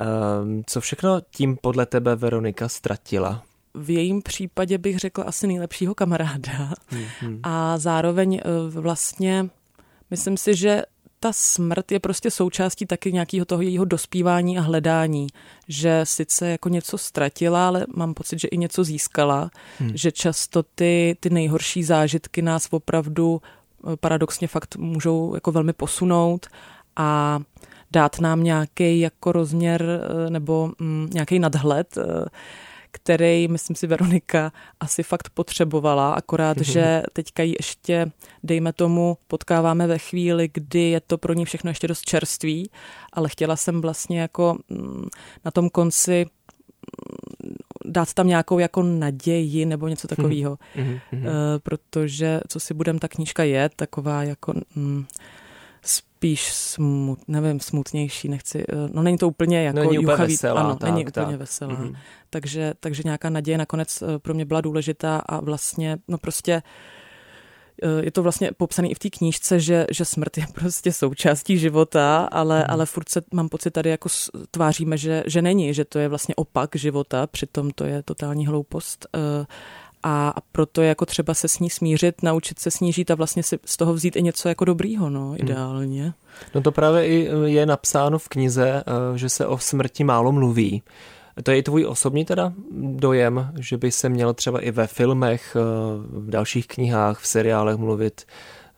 Uh, 0.00 0.62
co 0.66 0.80
všechno 0.80 1.20
tím 1.30 1.56
podle 1.56 1.86
tebe 1.86 2.16
Veronika 2.16 2.68
ztratila? 2.68 3.42
v 3.74 3.90
jejím 3.90 4.22
případě 4.22 4.78
bych 4.78 4.98
řekla 4.98 5.24
asi 5.24 5.46
nejlepšího 5.46 5.94
kamaráda. 5.94 6.72
Mm-hmm. 6.92 7.40
A 7.42 7.78
zároveň 7.78 8.40
vlastně 8.68 9.48
Myslím 10.14 10.36
si, 10.36 10.54
že 10.54 10.82
ta 11.20 11.32
smrt 11.32 11.92
je 11.92 12.00
prostě 12.00 12.30
součástí 12.30 12.86
taky 12.86 13.12
nějakého 13.12 13.44
toho 13.44 13.62
jejího 13.62 13.84
dospívání 13.84 14.58
a 14.58 14.60
hledání, 14.60 15.26
že 15.68 16.00
sice 16.04 16.50
jako 16.50 16.68
něco 16.68 16.98
ztratila, 16.98 17.66
ale 17.68 17.86
mám 17.96 18.14
pocit, 18.14 18.40
že 18.40 18.48
i 18.48 18.56
něco 18.56 18.84
získala, 18.84 19.50
hmm. 19.78 19.90
že 19.94 20.12
často 20.12 20.62
ty, 20.62 21.16
ty 21.20 21.30
nejhorší 21.30 21.84
zážitky 21.84 22.42
nás 22.42 22.68
opravdu 22.70 23.42
eh, 23.42 23.96
paradoxně 23.96 24.48
fakt 24.48 24.76
můžou 24.76 25.34
jako 25.34 25.52
velmi 25.52 25.72
posunout 25.72 26.46
a 26.96 27.40
dát 27.90 28.20
nám 28.20 28.42
nějaký 28.42 29.00
jako 29.00 29.32
rozměr 29.32 29.82
eh, 29.82 30.30
nebo 30.30 30.72
mm, 30.78 31.10
nějaký 31.12 31.38
nadhled 31.38 31.98
eh, 31.98 32.02
který, 32.94 33.48
myslím 33.48 33.76
si, 33.76 33.86
Veronika 33.86 34.52
asi 34.80 35.02
fakt 35.02 35.28
potřebovala, 35.30 36.14
akorát, 36.14 36.56
mm-hmm. 36.56 36.72
že 36.72 37.02
teďka 37.12 37.42
ji 37.42 37.54
ještě, 37.58 38.10
dejme 38.42 38.72
tomu, 38.72 39.18
potkáváme 39.26 39.86
ve 39.86 39.98
chvíli, 39.98 40.50
kdy 40.54 40.80
je 40.80 41.00
to 41.00 41.18
pro 41.18 41.32
ní 41.32 41.44
všechno 41.44 41.70
ještě 41.70 41.88
dost 41.88 42.04
čerství, 42.04 42.70
ale 43.12 43.28
chtěla 43.28 43.56
jsem 43.56 43.80
vlastně 43.80 44.20
jako 44.20 44.58
mm, 44.68 45.08
na 45.44 45.50
tom 45.50 45.70
konci 45.70 46.26
mm, 46.26 47.54
dát 47.84 48.14
tam 48.14 48.28
nějakou 48.28 48.58
jako 48.58 48.82
naději 48.82 49.66
nebo 49.66 49.88
něco 49.88 50.08
takového, 50.08 50.58
mm-hmm. 50.76 50.98
uh, 51.12 51.28
protože 51.62 52.40
co 52.48 52.60
si 52.60 52.74
budem, 52.74 52.98
ta 52.98 53.08
knížka 53.08 53.44
je 53.44 53.70
taková 53.76 54.22
jako... 54.22 54.54
Mm, 54.74 55.06
spíš 56.24 56.52
smut, 56.52 57.18
nevím, 57.28 57.60
smutnější, 57.60 58.28
nechci, 58.28 58.64
eh, 58.68 58.88
no 58.92 59.02
není 59.02 59.18
to 59.18 59.28
úplně 59.28 59.62
jako 59.62 59.78
není 59.78 59.98
úplně 59.98 60.12
juchavý, 60.12 60.32
veselá, 60.32 60.60
ano, 60.60 60.76
tak, 60.76 60.90
není 60.90 61.04
tak. 61.04 61.24
úplně 61.24 61.36
veselá. 61.36 61.74
Mm-hmm. 61.74 61.96
Takže, 62.30 62.74
takže 62.80 63.02
nějaká 63.04 63.30
naděje 63.30 63.58
nakonec 63.58 64.02
eh, 64.02 64.18
pro 64.18 64.34
mě 64.34 64.44
byla 64.44 64.60
důležitá 64.60 65.18
a 65.18 65.40
vlastně, 65.40 65.98
no 66.08 66.18
prostě 66.18 66.62
eh, 67.82 68.04
je 68.04 68.10
to 68.10 68.22
vlastně 68.22 68.50
popsané 68.56 68.88
i 68.88 68.94
v 68.94 68.98
té 68.98 69.10
knížce, 69.10 69.60
že, 69.60 69.86
že 69.90 70.04
smrt 70.04 70.38
je 70.38 70.46
prostě 70.54 70.92
součástí 70.92 71.58
života, 71.58 72.28
ale, 72.32 72.58
mm. 72.58 72.64
ale 72.68 72.86
furt 72.86 73.08
se, 73.08 73.22
mám 73.32 73.48
pocit, 73.48 73.70
tady 73.70 73.90
jako 73.90 74.08
tváříme, 74.50 74.98
že, 74.98 75.22
že 75.26 75.42
není, 75.42 75.74
že 75.74 75.84
to 75.84 75.98
je 75.98 76.08
vlastně 76.08 76.34
opak 76.34 76.76
života, 76.76 77.26
přitom 77.26 77.70
to 77.70 77.84
je 77.84 78.02
totální 78.02 78.46
hloupost. 78.46 79.06
Uh, 79.16 79.46
a, 80.04 80.34
proto 80.52 80.82
je 80.82 80.88
jako 80.88 81.06
třeba 81.06 81.34
se 81.34 81.48
s 81.48 81.58
ní 81.58 81.70
smířit, 81.70 82.22
naučit 82.22 82.58
se 82.58 82.70
snížit 82.70 83.10
a 83.10 83.14
vlastně 83.14 83.42
si 83.42 83.58
z 83.64 83.76
toho 83.76 83.94
vzít 83.94 84.16
i 84.16 84.22
něco 84.22 84.48
jako 84.48 84.64
dobrýho, 84.64 85.10
no, 85.10 85.28
hmm. 85.28 85.36
ideálně. 85.38 86.02
Hmm. 86.02 86.12
No 86.54 86.60
to 86.60 86.72
právě 86.72 87.06
i 87.06 87.30
je 87.44 87.66
napsáno 87.66 88.18
v 88.18 88.28
knize, 88.28 88.68
eh, 88.86 89.18
že 89.18 89.28
se 89.28 89.46
o 89.46 89.58
smrti 89.58 90.04
málo 90.04 90.32
mluví. 90.32 90.82
To 91.42 91.50
je 91.50 91.58
i 91.58 91.62
tvůj 91.62 91.86
osobní 91.86 92.24
teda 92.24 92.52
dojem, 92.80 93.52
že 93.58 93.76
by 93.76 93.92
se 93.92 94.08
měl 94.08 94.34
třeba 94.34 94.60
i 94.60 94.70
ve 94.70 94.86
filmech, 94.86 95.56
eh, 95.56 95.60
v 96.18 96.30
dalších 96.30 96.66
knihách, 96.66 97.20
v 97.20 97.26
seriálech 97.26 97.76
mluvit 97.76 98.26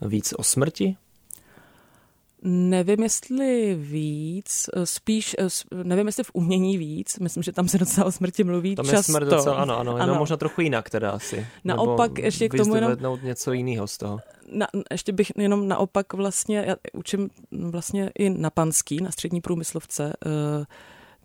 víc 0.01 0.35
o 0.37 0.43
smrti? 0.43 0.97
Nevím, 2.49 3.03
jestli 3.03 3.75
víc, 3.75 4.71
spíš, 4.85 5.37
nevím, 5.83 6.07
jestli 6.07 6.25
v 6.25 6.31
umění 6.33 6.79
víc, 6.79 7.19
myslím, 7.19 7.43
že 7.43 7.53
tam 7.53 7.69
se 7.69 7.79
docela 7.79 8.07
o 8.07 8.13
smrti 8.13 8.45
mluví 8.45 8.77
tam 8.77 8.85
často. 8.85 8.99
je 8.99 9.03
smrt 9.03 9.29
docela, 9.29 9.57
ano, 9.57 9.79
ano, 9.79 9.97
ano. 9.97 10.15
možná 10.15 10.37
trochu 10.37 10.61
jinak 10.61 10.91
teda 10.91 11.11
asi. 11.11 11.47
Naopak 11.65 12.13
Nebo 12.13 12.27
ještě 12.27 12.49
k 12.49 12.57
tomu 12.57 12.75
jenom... 12.75 13.19
něco 13.23 13.53
jiného 13.53 13.87
z 13.87 13.99
toho. 13.99 14.19
Na, 14.53 14.67
ještě 14.91 15.13
bych 15.13 15.33
jenom 15.37 15.69
naopak 15.69 16.13
vlastně, 16.13 16.65
já 16.67 16.77
učím 16.93 17.31
vlastně 17.53 18.11
i 18.19 18.31
na 18.31 18.51
Panský, 18.51 19.01
na 19.01 19.11
střední 19.11 19.41
průmyslovce, 19.41 20.13
uh, 20.27 20.65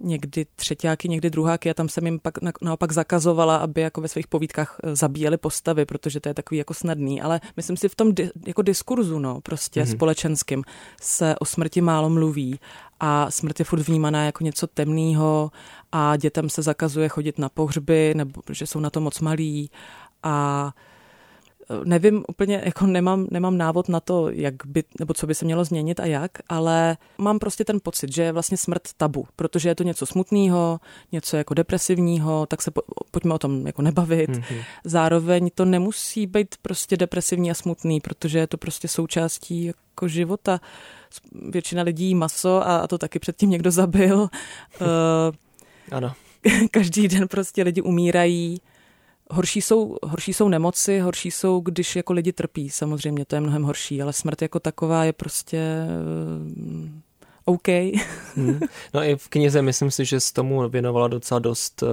někdy 0.04 0.46
třetíáky, 0.56 1.10
někdy 1.10 1.30
druháky 1.30 1.70
a 1.70 1.74
tam 1.74 1.90
jsem 1.90 2.06
jim 2.06 2.20
pak 2.20 2.42
na, 2.42 2.52
naopak 2.62 2.92
zakazovala, 2.92 3.56
aby 3.56 3.82
jako 3.82 4.02
ve 4.02 4.08
svých 4.08 4.28
povídkách 4.28 4.78
eh, 4.84 4.96
zabíjeli 4.96 5.38
postavy, 5.38 5.86
protože 5.86 6.20
to 6.20 6.30
je 6.30 6.34
takový 6.34 6.58
jako 6.58 6.74
snadný, 6.74 7.22
ale 7.22 7.42
myslím 7.58 7.78
si 7.78 7.90
v 7.90 7.96
tom 7.96 8.16
di, 8.16 8.30
jako 8.48 8.62
diskurzu, 8.62 9.20
no, 9.20 9.42
prostě 9.42 9.82
mm-hmm. 9.82 9.96
společenským 9.96 10.64
se 11.02 11.36
o 11.40 11.46
smrti 11.46 11.82
málo 11.82 12.10
mluví 12.10 12.60
a 13.00 13.32
smrt 13.32 13.60
je 13.60 13.66
furt 13.66 13.88
vnímaná 13.88 14.26
jako 14.26 14.44
něco 14.44 14.68
temného 14.68 15.52
a 15.92 16.18
dětem 16.18 16.50
se 16.50 16.62
zakazuje 16.62 17.10
chodit 17.10 17.40
na 17.40 17.50
pohřby, 17.50 18.14
nebo 18.16 18.42
že 18.52 18.68
jsou 18.68 18.80
na 18.80 18.90
to 18.90 19.02
moc 19.02 19.20
malí 19.20 19.70
a 20.24 20.72
nevím 21.84 22.24
úplně, 22.28 22.62
jako 22.66 22.86
nemám, 22.86 23.28
nemám 23.32 23.58
návod 23.58 23.90
na 23.90 24.00
to, 24.00 24.30
jak 24.30 24.56
by, 24.66 24.84
nebo 25.00 25.14
co 25.14 25.28
by 25.28 25.36
se 25.36 25.46
mělo 25.46 25.66
změnit 25.66 26.00
a 26.00 26.06
jak, 26.06 26.32
ale 26.50 26.98
mám 27.18 27.40
prostě 27.40 27.66
ten 27.66 27.80
pocit, 27.84 28.14
že 28.14 28.24
je 28.24 28.32
vlastně 28.32 28.58
smrt 28.58 28.82
tabu, 28.98 29.28
protože 29.36 29.70
je 29.70 29.76
to 29.76 29.84
něco 29.84 30.06
smutného, 30.06 30.80
něco 31.12 31.38
jako 31.38 31.54
depresivního, 31.54 32.46
tak 32.46 32.62
se 32.62 32.72
po, 32.72 32.82
pojďme 33.12 33.34
o 33.34 33.40
tom 33.40 33.68
jako 33.68 33.82
nebavit. 33.82 34.30
Mm-hmm. 34.30 34.64
Zároveň 34.84 35.50
to 35.56 35.66
nemusí 35.66 36.28
být 36.28 36.56
prostě 36.62 36.98
depresivní 36.98 37.52
a 37.52 37.54
smutný, 37.54 38.02
protože 38.02 38.40
je 38.40 38.48
to 38.48 38.58
prostě 38.58 38.88
součástí 38.88 39.66
jako 39.66 40.08
života. 40.08 40.62
Většina 41.50 41.84
lidí 41.84 42.06
jí 42.06 42.16
maso 42.16 42.68
a, 42.68 42.78
a 42.78 42.88
to 42.88 42.98
taky 42.98 43.20
předtím 43.20 43.50
někdo 43.50 43.72
zabil. 43.72 44.20
uh, 44.22 44.28
ano. 45.92 46.14
Každý 46.72 47.08
den 47.08 47.28
prostě 47.28 47.64
lidi 47.64 47.82
umírají 47.82 48.62
Horší 49.32 49.62
jsou, 49.62 49.98
horší 50.04 50.34
jsou 50.34 50.50
nemoci, 50.50 51.00
horší 51.00 51.32
jsou, 51.32 51.60
když 51.60 51.96
jako 51.96 52.13
lidi 52.13 52.34
trpí, 52.34 52.70
samozřejmě, 52.70 53.26
to 53.26 53.36
je 53.36 53.41
mnohem 53.41 53.63
horší, 53.63 54.02
ale 54.02 54.13
smrt 54.13 54.41
jako 54.41 54.60
taková 54.60 55.04
je 55.04 55.13
prostě 55.13 55.88
OK. 57.46 57.67
hmm. 58.36 58.60
No 58.94 59.04
i 59.04 59.15
v 59.15 59.30
knize 59.30 59.62
myslím 59.62 59.91
si, 59.91 60.06
že 60.06 60.20
s 60.20 60.32
tomu 60.32 60.70
věnovala 60.70 61.08
docela 61.08 61.39
dost 61.39 61.84
uh, 61.84 61.89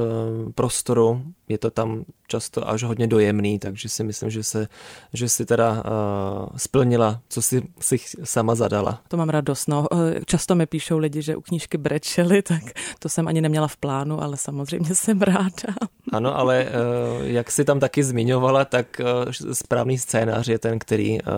prostoru. 0.52 1.22
Je 1.48 1.58
to 1.58 1.70
tam 1.70 2.04
často 2.26 2.68
až 2.68 2.82
hodně 2.82 3.06
dojemný, 3.06 3.58
takže 3.58 3.88
si 3.88 4.04
myslím, 4.04 4.30
že, 4.30 4.42
se, 4.42 4.68
že 5.12 5.28
si 5.28 5.46
teda 5.46 5.70
uh, 5.72 6.48
splnila, 6.56 7.20
co 7.28 7.42
si, 7.42 7.62
si 7.80 7.98
sama 8.24 8.54
zadala. 8.54 9.02
To 9.08 9.16
mám 9.16 9.28
radost. 9.28 9.68
No. 9.68 9.86
Eh, 9.92 10.20
často 10.26 10.54
mi 10.54 10.66
píšou 10.66 10.98
lidi, 10.98 11.22
že 11.22 11.36
u 11.36 11.40
knížky 11.40 11.78
brečeli, 11.78 12.42
tak 12.42 12.62
to 12.98 13.08
jsem 13.08 13.28
ani 13.28 13.40
neměla 13.40 13.68
v 13.68 13.76
plánu, 13.76 14.22
ale 14.22 14.36
samozřejmě 14.36 14.94
jsem 14.94 15.20
ráda. 15.20 15.74
Ano, 16.12 16.38
ale 16.38 16.66
uh, 16.66 17.26
jak 17.26 17.50
si 17.50 17.64
tam 17.64 17.80
taky 17.80 18.04
zmiňovala, 18.04 18.64
tak 18.64 19.00
uh, 19.00 19.32
správný 19.52 19.98
scénář 19.98 20.48
je 20.48 20.58
ten, 20.58 20.78
který 20.78 21.22
uh, 21.22 21.28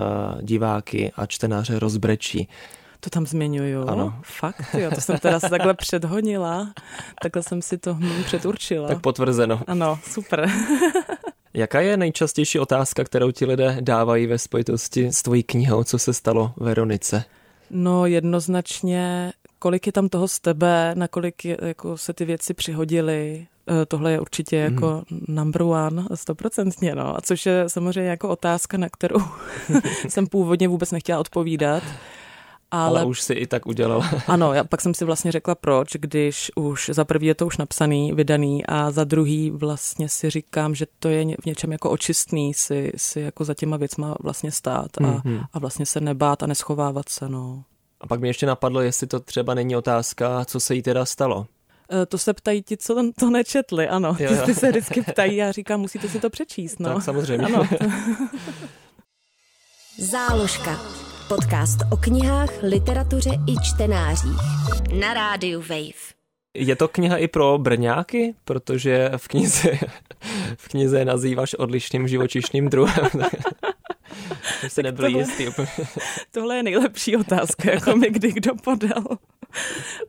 diváky 0.42 1.12
a 1.16 1.26
čtenáře 1.26 1.78
rozbrečí. 1.78 2.48
To 3.00 3.10
tam 3.10 3.26
zmiňuju. 3.26 3.88
Ano. 3.88 4.14
Fakt, 4.22 4.74
jo, 4.78 4.90
to 4.94 5.00
jsem 5.00 5.18
teda 5.18 5.40
se 5.40 5.48
takhle 5.48 5.74
předhonila. 5.74 6.68
Takhle 7.22 7.42
jsem 7.42 7.62
si 7.62 7.78
to 7.78 7.94
hm, 7.94 8.22
předurčila. 8.24 8.88
Tak 8.88 9.00
potvrzeno. 9.00 9.60
Ano, 9.66 9.98
super. 10.10 10.50
Jaká 11.54 11.80
je 11.80 11.96
nejčastější 11.96 12.58
otázka, 12.58 13.04
kterou 13.04 13.30
ti 13.30 13.46
lidé 13.46 13.76
dávají 13.80 14.26
ve 14.26 14.38
spojitosti 14.38 15.06
s 15.06 15.22
tvojí 15.22 15.42
knihou, 15.42 15.84
co 15.84 15.98
se 15.98 16.14
stalo 16.14 16.52
Veronice? 16.56 17.24
No 17.70 18.06
jednoznačně, 18.06 19.32
kolik 19.58 19.86
je 19.86 19.92
tam 19.92 20.08
toho 20.08 20.28
z 20.28 20.40
tebe, 20.40 20.92
nakolik 20.94 21.44
je, 21.44 21.56
jako 21.62 21.98
se 21.98 22.12
ty 22.12 22.24
věci 22.24 22.54
přihodily, 22.54 23.46
tohle 23.88 24.12
je 24.12 24.20
určitě 24.20 24.56
jako 24.56 25.02
mm. 25.10 25.20
number 25.28 25.62
one, 25.62 26.04
stoprocentně, 26.14 26.94
no. 26.94 27.16
A 27.16 27.20
což 27.20 27.46
je 27.46 27.64
samozřejmě 27.68 28.10
jako 28.10 28.28
otázka, 28.28 28.76
na 28.76 28.88
kterou 28.88 29.20
jsem 30.08 30.26
původně 30.26 30.68
vůbec 30.68 30.92
nechtěla 30.92 31.20
odpovídat. 31.20 31.82
Ale, 32.72 33.00
ale 33.00 33.08
už 33.08 33.22
si 33.22 33.32
i 33.32 33.46
tak 33.46 33.66
udělala. 33.66 34.10
ano, 34.26 34.52
já 34.52 34.64
pak 34.64 34.80
jsem 34.80 34.94
si 34.94 35.04
vlastně 35.04 35.32
řekla 35.32 35.54
proč, 35.54 35.96
když 35.96 36.50
už 36.56 36.90
za 36.92 37.04
prvý 37.04 37.26
je 37.26 37.34
to 37.34 37.46
už 37.46 37.56
napsaný, 37.56 38.12
vydaný 38.12 38.66
a 38.66 38.90
za 38.90 39.04
druhý 39.04 39.50
vlastně 39.50 40.08
si 40.08 40.30
říkám, 40.30 40.74
že 40.74 40.86
to 40.98 41.08
je 41.08 41.24
v 41.42 41.46
něčem 41.46 41.72
jako 41.72 41.90
očistný 41.90 42.54
si, 42.54 42.92
si 42.96 43.20
jako 43.20 43.44
za 43.44 43.54
těma 43.54 43.76
věcma 43.76 44.14
vlastně 44.20 44.52
stát 44.52 44.98
a, 44.98 45.00
mm-hmm. 45.00 45.44
a 45.52 45.58
vlastně 45.58 45.86
se 45.86 46.00
nebát 46.00 46.42
a 46.42 46.46
neschovávat 46.46 47.08
se, 47.08 47.28
no. 47.28 47.64
A 48.00 48.06
pak 48.06 48.20
mi 48.20 48.28
ještě 48.28 48.46
napadlo, 48.46 48.80
jestli 48.80 49.06
to 49.06 49.20
třeba 49.20 49.54
není 49.54 49.76
otázka, 49.76 50.44
co 50.44 50.60
se 50.60 50.74
jí 50.74 50.82
teda 50.82 51.04
stalo. 51.04 51.46
E, 51.92 52.06
to 52.06 52.18
se 52.18 52.34
ptají 52.34 52.62
ti, 52.62 52.76
co 52.76 53.12
to 53.20 53.30
nečetli, 53.30 53.88
ano. 53.88 54.16
Jo, 54.18 54.34
jo. 54.34 54.42
Ty 54.46 54.54
se 54.54 54.68
vždycky 54.68 55.02
ptají, 55.02 55.36
já 55.36 55.52
říkám, 55.52 55.80
musíte 55.80 56.08
si 56.08 56.20
to 56.20 56.30
přečíst, 56.30 56.80
no. 56.80 56.94
Tak 56.94 57.02
samozřejmě. 57.02 57.46
Ano. 57.46 57.68
Záložka. 59.98 60.80
Podcast 61.28 61.78
o 61.92 61.96
knihách, 61.96 62.50
literatuře 62.62 63.30
i 63.30 63.54
čtenářích. 63.62 64.40
Na 65.00 65.14
rádiu 65.14 65.60
Wave. 65.60 66.20
Je 66.54 66.76
to 66.76 66.88
kniha 66.88 67.16
i 67.16 67.28
pro 67.28 67.58
brňáky, 67.58 68.34
protože 68.44 69.10
v 69.16 69.28
knize, 69.28 69.78
v 70.56 70.68
knize 70.68 71.04
nazýváš 71.04 71.54
odlišným 71.54 72.08
živočišným 72.08 72.68
druhem. 72.68 73.10
se 74.68 74.82
nebyl 74.82 75.04
tohle, 75.04 75.20
jistý. 75.20 75.46
Tohle 76.30 76.56
je 76.56 76.62
nejlepší 76.62 77.16
otázka, 77.16 77.70
jako 77.70 77.96
mi 77.96 78.10
kdy 78.10 78.32
kdo 78.32 78.54
podal. 78.54 79.04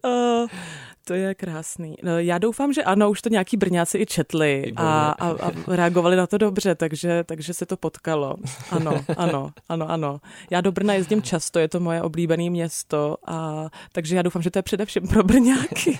Uh, 0.06 0.48
to 1.12 1.16
je 1.16 1.36
krásný. 1.36 1.96
No, 2.04 2.20
já 2.20 2.38
doufám, 2.38 2.74
že 2.74 2.84
ano, 2.84 3.10
už 3.10 3.22
to 3.22 3.30
nějaký 3.30 3.58
brňáci 3.58 3.98
i 3.98 4.06
četli 4.06 4.74
a, 4.76 5.12
a, 5.12 5.28
a 5.28 5.52
reagovali 5.68 6.16
na 6.16 6.28
to 6.28 6.38
dobře, 6.38 6.76
takže, 6.76 7.24
takže 7.24 7.54
se 7.54 7.66
to 7.66 7.78
potkalo. 7.78 8.36
Ano, 8.70 9.06
ano, 9.18 9.52
ano, 9.70 9.92
ano. 9.92 10.22
Já 10.50 10.62
do 10.62 10.72
Brna 10.72 10.94
jezdím 10.94 11.22
často, 11.22 11.60
je 11.60 11.68
to 11.68 11.80
moje 11.80 12.02
oblíbené 12.02 12.50
město, 12.50 13.18
a, 13.28 13.70
takže 13.92 14.16
já 14.16 14.22
doufám, 14.22 14.42
že 14.42 14.52
to 14.52 14.60
je 14.60 14.64
především 14.64 15.08
pro 15.08 15.24
brňáky. 15.24 16.00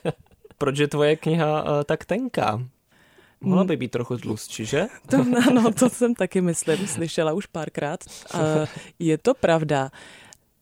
Proč 0.58 0.78
je 0.78 0.88
tvoje 0.88 1.16
kniha 1.16 1.62
uh, 1.62 1.68
tak 1.84 2.04
tenká? 2.04 2.62
Mohla 3.40 3.64
by 3.64 3.76
být 3.76 3.90
trochu 3.90 4.16
tlustší, 4.16 4.66
že? 4.66 4.86
To, 5.10 5.16
ano, 5.48 5.72
to 5.72 5.90
jsem 5.90 6.14
taky, 6.14 6.40
myslím, 6.40 6.86
slyšela 6.86 7.32
už 7.32 7.46
párkrát. 7.46 8.00
Uh, 8.34 8.40
je 8.98 9.18
to 9.18 9.34
pravda. 9.34 9.90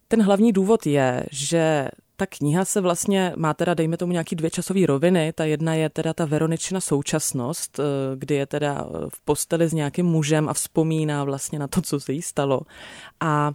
Ten 0.08 0.22
hlavní 0.22 0.52
důvod 0.52 0.86
je, 0.86 1.26
že 1.30 1.88
ta 2.16 2.26
kniha 2.26 2.64
se 2.64 2.80
vlastně 2.80 3.32
má 3.36 3.54
teda, 3.54 3.74
dejme 3.74 3.96
tomu, 3.96 4.12
nějaký 4.12 4.36
dvě 4.36 4.50
časové 4.50 4.86
roviny. 4.86 5.32
Ta 5.32 5.44
jedna 5.44 5.74
je 5.74 5.88
teda 5.90 6.14
ta 6.14 6.24
Veroničina 6.24 6.80
současnost, 6.80 7.78
eh, 7.78 7.82
kdy 8.16 8.34
je 8.34 8.46
teda 8.46 8.86
v 9.08 9.20
posteli 9.24 9.68
s 9.68 9.72
nějakým 9.72 10.06
mužem 10.06 10.48
a 10.48 10.54
vzpomíná 10.54 11.24
vlastně 11.24 11.58
na 11.58 11.68
to, 11.68 11.82
co 11.82 12.00
se 12.00 12.12
jí 12.12 12.22
stalo. 12.22 12.60
A 13.20 13.52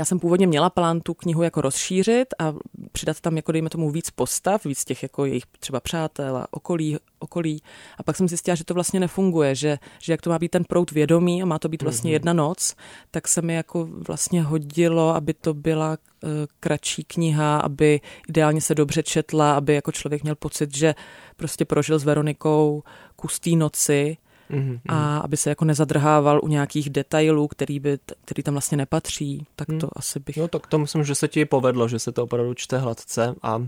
já 0.00 0.04
jsem 0.04 0.18
původně 0.18 0.46
měla 0.46 0.70
plán 0.70 1.00
tu 1.00 1.14
knihu 1.14 1.42
jako 1.42 1.60
rozšířit 1.60 2.34
a 2.38 2.54
přidat 2.92 3.20
tam, 3.20 3.36
jako 3.36 3.52
dejme 3.52 3.70
tomu, 3.70 3.90
víc 3.90 4.10
postav, 4.10 4.64
víc 4.64 4.84
těch 4.84 5.02
jako 5.02 5.24
jejich 5.24 5.44
třeba 5.58 5.80
přátel 5.80 6.36
a 6.36 6.46
okolí, 6.50 6.98
okolí. 7.18 7.62
A 7.98 8.02
pak 8.02 8.16
jsem 8.16 8.28
zjistila, 8.28 8.54
že 8.54 8.64
to 8.64 8.74
vlastně 8.74 9.00
nefunguje, 9.00 9.54
že, 9.54 9.78
že 9.98 10.12
jak 10.12 10.22
to 10.22 10.30
má 10.30 10.38
být 10.38 10.50
ten 10.50 10.64
prout 10.64 10.90
vědomí 10.90 11.42
a 11.42 11.46
má 11.46 11.58
to 11.58 11.68
být 11.68 11.82
vlastně 11.82 12.10
mm-hmm. 12.10 12.12
jedna 12.12 12.32
noc, 12.32 12.74
tak 13.10 13.28
se 13.28 13.42
mi 13.42 13.54
jako 13.54 13.88
vlastně 14.08 14.42
hodilo, 14.42 15.14
aby 15.14 15.34
to 15.34 15.54
byla 15.54 15.90
uh, 15.90 16.30
kratší 16.60 17.04
kniha, 17.04 17.58
aby 17.58 18.00
ideálně 18.28 18.60
se 18.60 18.74
dobře 18.74 19.02
četla, 19.02 19.56
aby 19.56 19.74
jako 19.74 19.92
člověk 19.92 20.22
měl 20.22 20.34
pocit, 20.34 20.76
že 20.76 20.94
prostě 21.36 21.64
prožil 21.64 21.98
s 21.98 22.04
Veronikou 22.04 22.82
kus 23.16 23.40
té 23.40 23.50
noci 23.50 24.16
mm-hmm. 24.50 24.80
a 24.88 25.18
aby 25.18 25.36
se 25.36 25.48
jako 25.50 25.64
nezadrhával 25.64 26.40
u 26.42 26.48
nějakých 26.48 26.90
detailů, 26.90 27.48
který, 27.48 27.80
by, 27.80 27.98
který 28.24 28.42
tam 28.42 28.54
vlastně 28.54 28.76
nepatří, 28.76 29.46
tak 29.56 29.68
to 29.68 29.86
mm. 29.86 29.90
asi 29.92 30.20
bych... 30.20 30.36
No 30.36 30.48
tak 30.48 30.66
to 30.66 30.78
myslím, 30.78 31.04
že 31.04 31.14
se 31.14 31.28
ti 31.28 31.44
povedlo, 31.44 31.88
že 31.88 31.98
se 31.98 32.12
to 32.12 32.24
opravdu 32.24 32.54
čte 32.54 32.78
hladce 32.78 33.34
a 33.42 33.62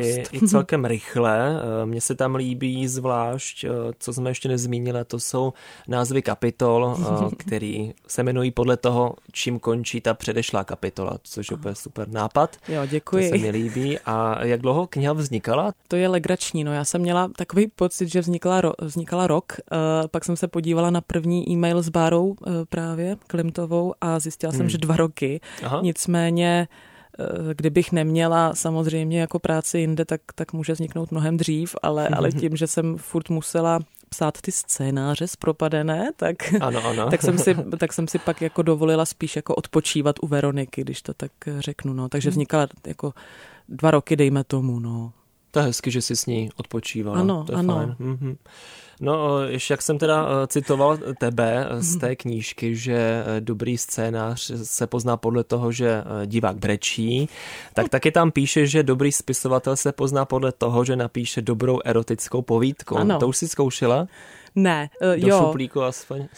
i, 0.00 0.22
i 0.32 0.40
celkem 0.48 0.84
rychle. 0.84 1.60
Eh, 1.82 1.86
mně 1.86 2.00
se 2.00 2.14
tam 2.14 2.34
líbí 2.34 2.88
zvlášť, 2.88 3.64
eh, 3.64 3.70
co 3.98 4.12
jsme 4.12 4.30
ještě 4.30 4.48
nezmínili, 4.48 5.04
to 5.04 5.20
jsou 5.20 5.52
názvy 5.88 6.22
kapitol, 6.22 6.96
eh, 6.98 7.34
který 7.36 7.92
se 8.06 8.22
jmenují 8.22 8.50
podle 8.50 8.76
toho, 8.76 9.14
čím 9.32 9.58
končí 9.58 10.00
ta 10.00 10.14
předešlá 10.14 10.64
kapitola, 10.64 11.18
což 11.22 11.50
je 11.50 11.56
úplně 11.56 11.74
super 11.74 12.08
nápad. 12.08 12.56
Jo, 12.68 12.86
děkuji. 12.86 13.30
To 13.30 13.36
se 13.36 13.42
mi 13.42 13.50
líbí. 13.50 13.98
A 13.98 14.44
jak 14.44 14.60
dlouho 14.60 14.86
kniha 14.86 15.12
vznikala? 15.12 15.72
To 15.88 15.96
je 15.96 16.08
legrační, 16.08 16.64
no 16.64 16.72
já 16.72 16.84
jsem 16.84 17.00
měla 17.00 17.28
takový 17.36 17.66
pocit, 17.66 18.08
že 18.08 18.20
vznikla, 18.20 18.60
ro, 18.60 18.72
vznikala 18.80 19.26
rok, 19.26 19.52
pak 20.08 20.24
jsem 20.24 20.36
se 20.36 20.48
podívala 20.48 20.90
na 20.90 21.00
první 21.00 21.50
e-mail 21.50 21.82
s 21.82 21.88
Bárou 21.88 22.36
eh, 22.46 22.50
právě 22.68 23.16
Klimtovou 23.26 23.94
a 24.00 24.18
zjistila 24.18 24.50
hmm. 24.50 24.56
jsem, 24.56 24.68
že 24.68 24.78
dva 24.78 24.96
roky. 24.96 25.40
Aha. 25.62 25.80
Nicméně 25.82 26.68
kdybych 27.54 27.92
neměla 27.92 28.54
samozřejmě 28.54 29.20
jako 29.20 29.38
práci 29.38 29.78
jinde, 29.78 30.04
tak, 30.04 30.20
tak 30.34 30.52
může 30.52 30.72
vzniknout 30.72 31.10
mnohem 31.10 31.36
dřív, 31.36 31.76
ale, 31.82 32.08
ale 32.08 32.32
tím, 32.40 32.56
že 32.56 32.66
jsem 32.66 32.96
furt 32.98 33.28
musela 33.28 33.80
psát 34.08 34.40
ty 34.40 34.52
scénáře 34.52 35.26
zpropadené, 35.26 36.10
tak, 36.16 36.36
ano, 36.60 36.86
ano. 36.86 37.10
tak, 37.10 37.22
jsem 37.22 37.38
si, 37.38 37.54
tak 37.78 37.92
jsem 37.92 38.08
si 38.08 38.18
pak 38.18 38.42
jako 38.42 38.62
dovolila 38.62 39.06
spíš 39.06 39.36
jako 39.36 39.54
odpočívat 39.54 40.16
u 40.22 40.26
Veroniky, 40.26 40.80
když 40.80 41.02
to 41.02 41.14
tak 41.14 41.32
řeknu. 41.58 41.92
No. 41.92 42.08
Takže 42.08 42.28
mhm. 42.28 42.32
vznikala 42.32 42.68
jako 42.86 43.14
dva 43.68 43.90
roky, 43.90 44.16
dejme 44.16 44.44
tomu. 44.44 44.80
No. 44.80 45.12
To 45.50 45.58
je 45.58 45.64
hezky, 45.64 45.90
že 45.90 46.02
jsi 46.02 46.16
s 46.16 46.26
ní 46.26 46.50
odpočívala. 46.56 47.20
Ano, 47.20 47.44
to 47.44 47.52
je 47.52 47.58
ano. 47.58 47.74
Fajn. 47.74 47.96
Mm-hmm. 48.00 48.36
No, 49.02 49.42
ještě 49.42 49.72
jak 49.72 49.82
jsem 49.82 49.98
teda 49.98 50.26
eh, 50.28 50.46
citoval 50.46 50.98
tebe 51.18 51.66
z 51.78 51.96
té 51.96 52.16
knížky, 52.16 52.76
že 52.76 53.24
eh, 53.26 53.40
dobrý 53.40 53.78
scénář 53.78 54.50
se 54.62 54.86
pozná 54.86 55.16
podle 55.16 55.44
toho, 55.44 55.72
že 55.72 56.04
divák 56.26 56.56
brečí, 56.56 57.28
tak 57.74 57.88
taky 57.88 58.12
tam 58.12 58.30
píše, 58.30 58.66
že 58.66 58.82
dobrý 58.82 59.12
spisovatel 59.12 59.76
se 59.76 59.92
pozná 59.92 60.24
podle 60.24 60.52
toho, 60.52 60.84
že 60.84 60.96
napíše 60.96 61.42
dobrou 61.42 61.78
erotickou 61.84 62.42
povídku. 62.42 62.96
Ano. 62.96 63.18
To 63.18 63.28
už 63.28 63.36
si 63.36 63.48
zkoušela? 63.48 64.08
Ne, 64.54 64.90
uh, 65.02 65.20
Do 65.20 65.28
jo. 65.28 65.38
šuplíku 65.38 65.82
aspoň. 65.82 66.28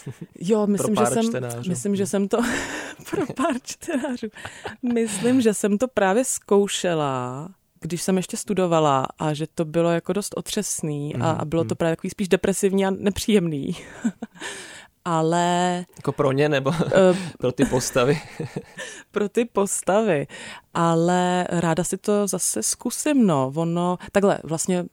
Jo, 0.41 0.67
myslím, 0.67 0.97
že 0.97 1.07
jsem, 1.07 1.29
čtenářů. 1.29 1.69
myslím, 1.69 1.97
že 1.97 2.07
jsem 2.07 2.29
to 2.29 2.39
pro 3.11 3.27
pár 3.27 3.55
čtenářů. 3.63 4.27
Myslím, 4.95 5.41
že 5.41 5.55
jsem 5.55 5.79
to 5.79 5.89
právě 5.89 6.25
zkoušela 6.25 7.49
když 7.83 8.03
jsem 8.03 8.17
ještě 8.17 8.37
studovala 8.37 9.07
a 9.19 9.35
že 9.35 9.47
to 9.55 9.65
bylo 9.65 9.91
jako 9.91 10.13
dost 10.13 10.35
otřesný 10.37 11.15
a, 11.15 11.31
a 11.31 11.45
bylo 11.45 11.65
to 11.65 11.75
právě 11.75 11.97
takový 11.97 12.11
spíš 12.11 12.29
depresivní 12.29 12.87
a 12.87 12.91
nepříjemný. 12.91 13.77
Ale... 15.05 15.85
Jako 15.97 16.13
pro 16.13 16.33
ně 16.33 16.49
nebo 16.49 16.73
pro 17.39 17.53
ty 17.53 17.65
postavy? 17.65 18.21
pro 19.11 19.29
ty 19.29 19.45
postavy. 19.45 20.27
Ale 20.75 21.47
ráda 21.51 21.85
si 21.85 21.97
to 21.97 22.27
zase 22.27 22.63
zkusím, 22.63 23.27
no. 23.27 23.53
Ono, 23.57 23.99
takhle, 24.13 24.39
vlastně 24.45 24.85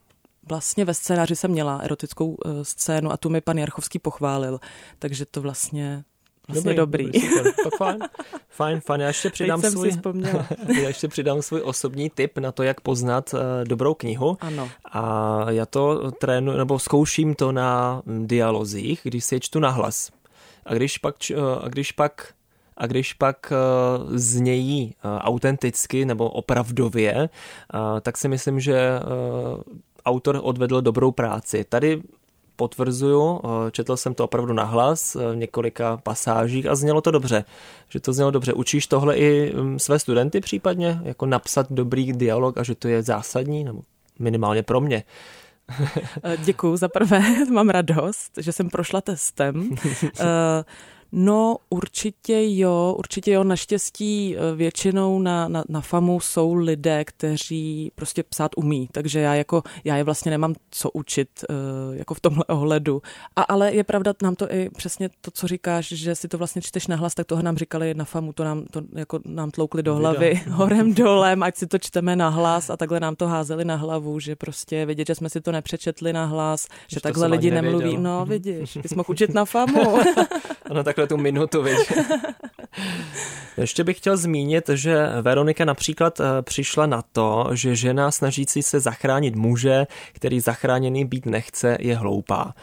Vlastně 0.50 0.86
ve 0.86 0.94
scénáři 0.94 1.36
jsem 1.36 1.52
měla 1.52 1.78
erotickou 1.78 2.28
uh, 2.28 2.62
scénu 2.64 3.12
a 3.12 3.18
tu 3.18 3.30
mi 3.30 3.42
pan 3.42 3.58
Jarchovský 3.58 4.00
pochválil, 4.00 4.60
takže 5.00 5.26
to 5.26 5.42
vlastně 5.42 6.04
Vlastně 6.50 6.74
dobrý. 6.74 7.06
dobrý. 7.06 7.22
super. 7.22 7.72
fajn, 7.78 8.00
fajn, 8.50 8.82
fajn. 8.86 9.02
Já 9.02 9.08
ještě 9.08 9.30
přidám 9.30 9.62
Teď 9.62 9.72
svůj, 9.72 9.92
já 10.82 10.88
ještě 10.88 11.08
přidám 11.08 11.42
svůj 11.42 11.62
osobní 11.64 12.10
tip 12.10 12.38
na 12.38 12.52
to, 12.52 12.64
jak 12.64 12.82
poznat 12.82 13.34
uh, 13.34 13.40
dobrou 13.64 13.94
knihu. 13.94 14.38
Ano. 14.42 14.70
A 14.92 15.46
já 15.50 15.66
to 15.66 16.12
trénu, 16.12 16.58
nebo 16.58 16.80
zkouším 16.80 17.36
to 17.36 17.52
na 17.52 18.02
dialozích, 18.06 19.00
když 19.04 19.26
si 19.26 19.36
je 19.36 19.40
čtu 19.40 19.60
nahlas. 19.60 20.12
A 20.66 20.74
když 20.74 20.98
pak, 20.98 21.16
uh, 21.38 21.44
a 21.62 21.68
když 21.68 21.92
pak 21.92 22.34
a 22.78 22.88
když 22.88 23.14
pak 23.14 23.54
uh, 23.54 24.18
znějí 24.18 24.96
uh, 25.06 25.18
autenticky 25.18 26.06
nebo 26.06 26.30
opravdově, 26.30 27.30
uh, 27.74 28.00
tak 28.00 28.18
si 28.18 28.28
myslím, 28.28 28.60
že 28.60 29.00
autor 30.06 30.40
odvedl 30.44 30.82
dobrou 30.82 31.12
práci. 31.12 31.66
Tady 31.70 32.02
potvrzuju, 32.60 33.42
eh, 33.44 33.72
četl 33.72 33.98
jsem 33.98 34.14
to 34.14 34.24
opravdu 34.24 34.54
nahlas 34.54 35.16
v 35.16 35.36
několika 35.36 35.98
pasážích 35.98 36.66
a 36.68 36.76
znělo 36.76 37.02
to 37.02 37.12
dobře, 37.12 37.46
že 37.90 38.00
to 38.00 38.14
znělo 38.14 38.32
dobře. 38.32 38.54
Učíš 38.54 38.88
tohle 38.88 39.18
i 39.18 39.54
mm, 39.56 39.80
své 39.80 40.00
studenty 40.00 40.42
případně, 40.42 41.02
jako 41.04 41.26
napsat 41.26 41.68
dobrý 41.70 42.14
dialog 42.14 42.58
a 42.58 42.64
že 42.64 42.76
to 42.76 42.88
je 42.88 43.04
zásadní, 43.04 43.64
nebo 43.64 43.82
minimálně 44.20 44.64
pro 44.64 44.82
mě. 44.82 45.04
Eh, 46.24 46.38
Děkuji 46.38 46.78
za 46.78 46.88
prvé, 46.88 47.22
mám 47.54 47.70
radost, 47.70 48.32
že 48.38 48.52
jsem 48.52 48.70
prošla 48.70 49.02
testem. 49.02 49.70
No 51.12 51.58
určitě 51.70 52.42
jo, 52.42 52.96
určitě 52.98 53.32
jo. 53.32 53.44
Naštěstí 53.44 54.36
eh, 54.38 54.56
většinou 54.56 55.20
na, 55.20 55.48
na, 55.48 55.64
na 55.70 55.82
FAMu 55.82 56.20
jsou 56.20 56.54
lidé, 56.54 57.06
kteří 57.06 57.92
prostě 57.96 58.24
psát 58.24 58.52
umí, 58.58 58.90
takže 58.92 59.20
já 59.20 59.36
jako, 59.36 59.64
já 59.84 59.98
je 59.98 60.04
vlastně 60.04 60.32
nemám 60.32 60.56
co 60.72 60.92
učit 60.92 61.30
eh, 61.50 61.54
jako 61.92 62.14
v 62.14 62.20
tomhle 62.20 62.46
ohledu. 62.46 63.02
A, 63.36 63.42
ale 63.42 63.74
je 63.74 63.84
pravda, 63.84 64.14
nám 64.24 64.36
to 64.36 64.54
i 64.54 64.70
přesně 64.70 65.10
to, 65.22 65.32
co 65.32 65.48
říkáš, 65.48 65.88
že 65.88 66.16
si 66.16 66.28
to 66.28 66.38
vlastně 66.38 66.62
čteš 66.62 66.88
nahlas, 66.88 67.16
tak 67.16 67.28
toho 67.28 67.42
nám 67.42 67.58
říkali 67.58 67.94
na 67.94 68.06
FAMu, 68.06 68.34
to 68.34 68.44
nám, 68.44 68.66
to 68.72 68.82
jako 68.96 69.20
nám 69.26 69.52
tloukli 69.52 69.84
do 69.84 69.96
hlavy 69.96 70.42
horem 70.50 70.94
dolem, 70.94 71.44
ať 71.44 71.58
si 71.58 71.68
to 71.68 71.78
čteme 71.78 72.16
nahlas 72.16 72.70
a 72.70 72.78
takhle 72.78 73.00
nám 73.00 73.16
to 73.16 73.28
házeli 73.28 73.66
na 73.66 73.76
hlavu, 73.76 74.20
že 74.20 74.36
prostě 74.36 74.86
vidět, 74.86 75.08
že 75.08 75.16
jsme 75.16 75.30
si 75.30 75.42
to 75.42 75.52
nepřečetli 75.52 76.14
nahlas, 76.14 76.68
že, 76.88 76.96
že 76.96 77.02
takhle 77.02 77.28
lidi 77.28 77.52
nemluví. 77.52 77.98
No 77.98 78.26
vidíš, 78.26 78.78
bys 78.78 78.94
mohl 78.94 79.12
učit 79.12 79.34
na 79.34 79.46
FAMu. 79.46 79.98
ano, 80.70 80.84
tak 80.84 80.99
takhle 81.00 81.18
tu 81.18 81.24
minutu, 81.24 81.62
viď? 81.62 81.78
Ještě 83.58 83.84
bych 83.84 83.98
chtěl 83.98 84.18
zmínit, 84.18 84.70
že 84.74 85.08
Veronika 85.22 85.66
například 85.66 86.20
eh, 86.20 86.24
přišla 86.42 86.86
na 86.86 87.02
to, 87.02 87.50
že 87.54 87.76
žena 87.76 88.12
snažící 88.12 88.64
se 88.64 88.80
zachránit 88.80 89.36
muže, 89.36 89.88
který 90.14 90.40
zachráněný 90.40 91.06
být 91.06 91.26
nechce, 91.26 91.78
je 91.80 91.96
hloupá. 91.96 92.54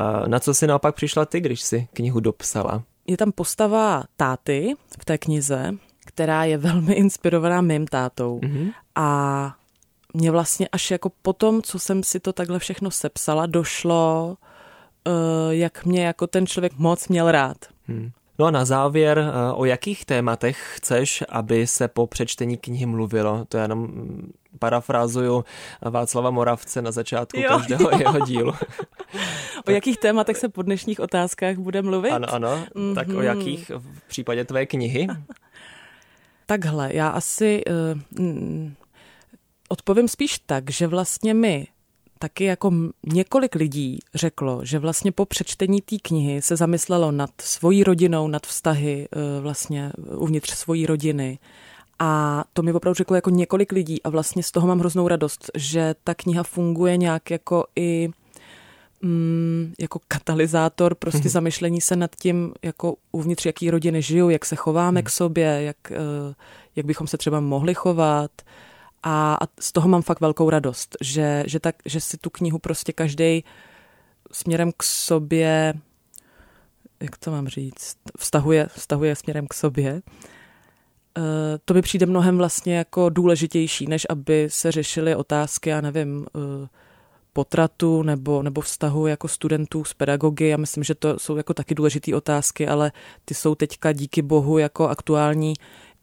Eh, 0.00 0.28
na 0.28 0.40
co 0.40 0.54
si 0.54 0.66
naopak 0.66 0.94
přišla 0.94 1.24
ty, 1.24 1.40
když 1.40 1.60
si 1.60 1.88
knihu 1.92 2.20
dopsala? 2.20 2.82
Je 3.06 3.16
tam 3.16 3.32
postava 3.32 4.04
táty 4.16 4.74
v 5.00 5.04
té 5.04 5.18
knize, 5.18 5.74
která 6.06 6.44
je 6.44 6.58
velmi 6.58 6.94
inspirovaná 6.94 7.60
mým 7.60 7.86
tátou. 7.86 8.38
Mm-hmm. 8.38 8.72
A 8.94 9.56
mě 10.14 10.30
vlastně 10.30 10.68
až 10.68 10.90
jako 10.90 11.10
potom, 11.22 11.62
co 11.62 11.78
jsem 11.78 12.02
si 12.02 12.20
to 12.20 12.32
takhle 12.32 12.58
všechno 12.58 12.90
sepsala, 12.90 13.46
došlo, 13.46 14.36
uh, 15.06 15.14
jak 15.50 15.84
mě 15.84 16.06
jako 16.06 16.26
ten 16.26 16.46
člověk 16.46 16.72
moc 16.78 17.08
měl 17.08 17.30
rád. 17.30 17.73
Hmm. 17.88 18.10
No 18.38 18.46
a 18.46 18.50
na 18.50 18.64
závěr, 18.64 19.18
eh, 19.18 19.52
o 19.52 19.64
jakých 19.64 20.04
tématech 20.04 20.72
chceš, 20.74 21.24
aby 21.28 21.66
se 21.66 21.88
po 21.88 22.06
přečtení 22.06 22.56
knihy 22.56 22.86
mluvilo? 22.86 23.44
To 23.48 23.56
já 23.56 23.62
jenom 23.62 23.80
mm, 23.80 24.32
parafrázuju 24.58 25.44
Václava 25.82 26.30
Moravce 26.30 26.82
na 26.82 26.92
začátku 26.92 27.40
jo, 27.40 27.48
každého 27.48 27.90
jo. 27.90 27.98
jeho 27.98 28.18
dílu. 28.18 28.52
o 29.66 29.70
jakých 29.70 29.98
tématech 29.98 30.36
se 30.36 30.48
po 30.48 30.62
dnešních 30.62 31.00
otázkách 31.00 31.56
bude 31.56 31.82
mluvit? 31.82 32.10
Ano, 32.10 32.34
ano. 32.34 32.64
Mm-hmm. 32.74 32.94
Tak 32.94 33.08
o 33.08 33.12
mhm. 33.12 33.22
jakých 33.22 33.70
v 33.70 34.08
případě 34.08 34.44
tvé 34.44 34.66
knihy? 34.66 35.06
Takhle, 36.46 36.94
já 36.94 37.08
asi 37.08 37.62
uh, 37.64 38.30
odpovím 39.68 40.08
spíš 40.08 40.38
tak, 40.38 40.70
že 40.70 40.86
vlastně 40.86 41.34
my 41.34 41.66
taky 42.18 42.44
jako 42.44 42.72
několik 43.06 43.54
lidí 43.54 43.98
řeklo, 44.14 44.60
že 44.64 44.78
vlastně 44.78 45.12
po 45.12 45.26
přečtení 45.26 45.80
té 45.80 45.96
knihy 46.02 46.42
se 46.42 46.56
zamyslelo 46.56 47.12
nad 47.12 47.30
svojí 47.40 47.84
rodinou, 47.84 48.28
nad 48.28 48.46
vztahy 48.46 49.08
e, 49.12 49.40
vlastně 49.40 49.92
uvnitř 50.16 50.54
svojí 50.54 50.86
rodiny. 50.86 51.38
A 51.98 52.44
to 52.52 52.62
mi 52.62 52.72
opravdu 52.72 52.94
řeklo 52.94 53.16
jako 53.16 53.30
několik 53.30 53.72
lidí 53.72 54.02
a 54.02 54.08
vlastně 54.08 54.42
z 54.42 54.50
toho 54.50 54.66
mám 54.66 54.78
hroznou 54.78 55.08
radost, 55.08 55.50
že 55.54 55.94
ta 56.04 56.14
kniha 56.14 56.42
funguje 56.42 56.96
nějak 56.96 57.30
jako 57.30 57.64
i 57.76 58.08
mm, 59.02 59.72
jako 59.80 60.00
katalyzátor 60.08 60.94
prostě 60.94 61.20
mm-hmm. 61.20 61.32
zamyšlení 61.32 61.80
se 61.80 61.96
nad 61.96 62.10
tím, 62.16 62.52
jako 62.62 62.94
uvnitř 63.12 63.46
jaký 63.46 63.70
rodiny 63.70 64.02
žijou, 64.02 64.28
jak 64.28 64.44
se 64.44 64.56
chováme 64.56 65.00
mm. 65.00 65.04
k 65.04 65.10
sobě, 65.10 65.62
jak, 65.62 65.92
e, 65.92 65.96
jak 66.76 66.86
bychom 66.86 67.06
se 67.06 67.18
třeba 67.18 67.40
mohli 67.40 67.74
chovat, 67.74 68.30
a, 69.04 69.34
a 69.34 69.46
z 69.60 69.72
toho 69.72 69.88
mám 69.88 70.02
fakt 70.02 70.20
velkou 70.20 70.50
radost, 70.50 70.96
že, 71.00 71.44
že, 71.46 71.60
tak, 71.60 71.76
že 71.84 72.00
si 72.00 72.16
tu 72.16 72.30
knihu 72.30 72.58
prostě 72.58 72.92
každý 72.92 73.44
směrem 74.32 74.72
k 74.76 74.82
sobě, 74.82 75.74
jak 77.02 77.16
to 77.16 77.30
mám 77.30 77.48
říct, 77.48 77.96
vztahuje, 78.18 78.66
vztahuje 78.66 79.16
směrem 79.16 79.46
k 79.46 79.54
sobě. 79.54 80.02
Uh, 81.18 81.24
to 81.64 81.74
mi 81.74 81.82
přijde 81.82 82.06
mnohem 82.06 82.38
vlastně 82.38 82.76
jako 82.76 83.08
důležitější, 83.08 83.86
než 83.86 84.06
aby 84.10 84.46
se 84.50 84.72
řešily 84.72 85.16
otázky, 85.16 85.70
já 85.70 85.80
nevím, 85.80 86.26
uh, 86.32 86.66
potratu 87.32 88.02
nebo, 88.02 88.42
nebo 88.42 88.60
vztahu 88.60 89.06
jako 89.06 89.28
studentů 89.28 89.84
s 89.84 89.94
pedagogy. 89.94 90.48
Já 90.48 90.56
myslím, 90.56 90.84
že 90.84 90.94
to 90.94 91.18
jsou 91.18 91.36
jako 91.36 91.54
taky 91.54 91.74
důležité 91.74 92.16
otázky, 92.16 92.68
ale 92.68 92.92
ty 93.24 93.34
jsou 93.34 93.54
teďka 93.54 93.92
díky 93.92 94.22
bohu 94.22 94.58
jako 94.58 94.88
aktuální 94.88 95.54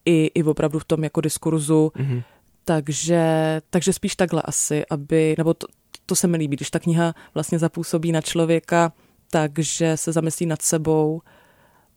i, 0.05 0.31
i 0.35 0.43
opravdu 0.43 0.79
v 0.79 0.85
tom 0.85 1.03
jako 1.03 1.21
diskurzu. 1.21 1.91
Mm-hmm 1.95 2.23
takže, 2.65 3.61
takže 3.69 3.93
spíš 3.93 4.15
takhle 4.15 4.41
asi, 4.41 4.85
aby, 4.89 5.35
nebo 5.37 5.53
to, 5.53 5.67
to 6.05 6.15
se 6.15 6.27
mi 6.27 6.37
líbí, 6.37 6.55
když 6.55 6.71
ta 6.71 6.79
kniha 6.79 7.15
vlastně 7.33 7.59
zapůsobí 7.59 8.11
na 8.11 8.21
člověka, 8.21 8.93
takže 9.29 9.97
se 9.97 10.11
zamyslí 10.11 10.45
nad 10.45 10.61
sebou, 10.61 11.21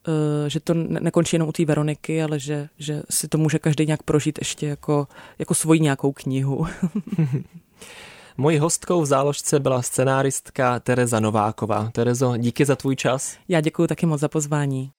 eh, 0.08 0.50
že 0.50 0.60
to 0.60 0.74
nekončí 0.74 1.36
jenom 1.36 1.48
u 1.48 1.52
té 1.52 1.64
Veroniky, 1.64 2.22
ale 2.22 2.38
že, 2.38 2.68
že 2.78 3.02
si 3.10 3.28
to 3.28 3.38
může 3.38 3.58
každý 3.58 3.86
nějak 3.86 4.02
prožít 4.02 4.38
ještě 4.38 4.66
jako, 4.66 5.08
jako 5.38 5.54
svoji 5.54 5.80
nějakou 5.80 6.12
knihu. 6.12 6.66
Mojí 8.36 8.58
hostkou 8.58 9.02
v 9.02 9.06
záložce 9.06 9.60
byla 9.60 9.82
scenáristka 9.82 10.80
Tereza 10.80 11.20
Nováková. 11.20 11.90
Terezo, 11.92 12.36
díky 12.36 12.64
za 12.64 12.76
tvůj 12.76 12.96
čas. 12.96 13.36
Já 13.48 13.60
děkuji 13.60 13.86
taky 13.86 14.06
moc 14.06 14.20
za 14.20 14.28
pozvání. 14.28 14.90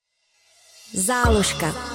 Záložka. 0.93 1.94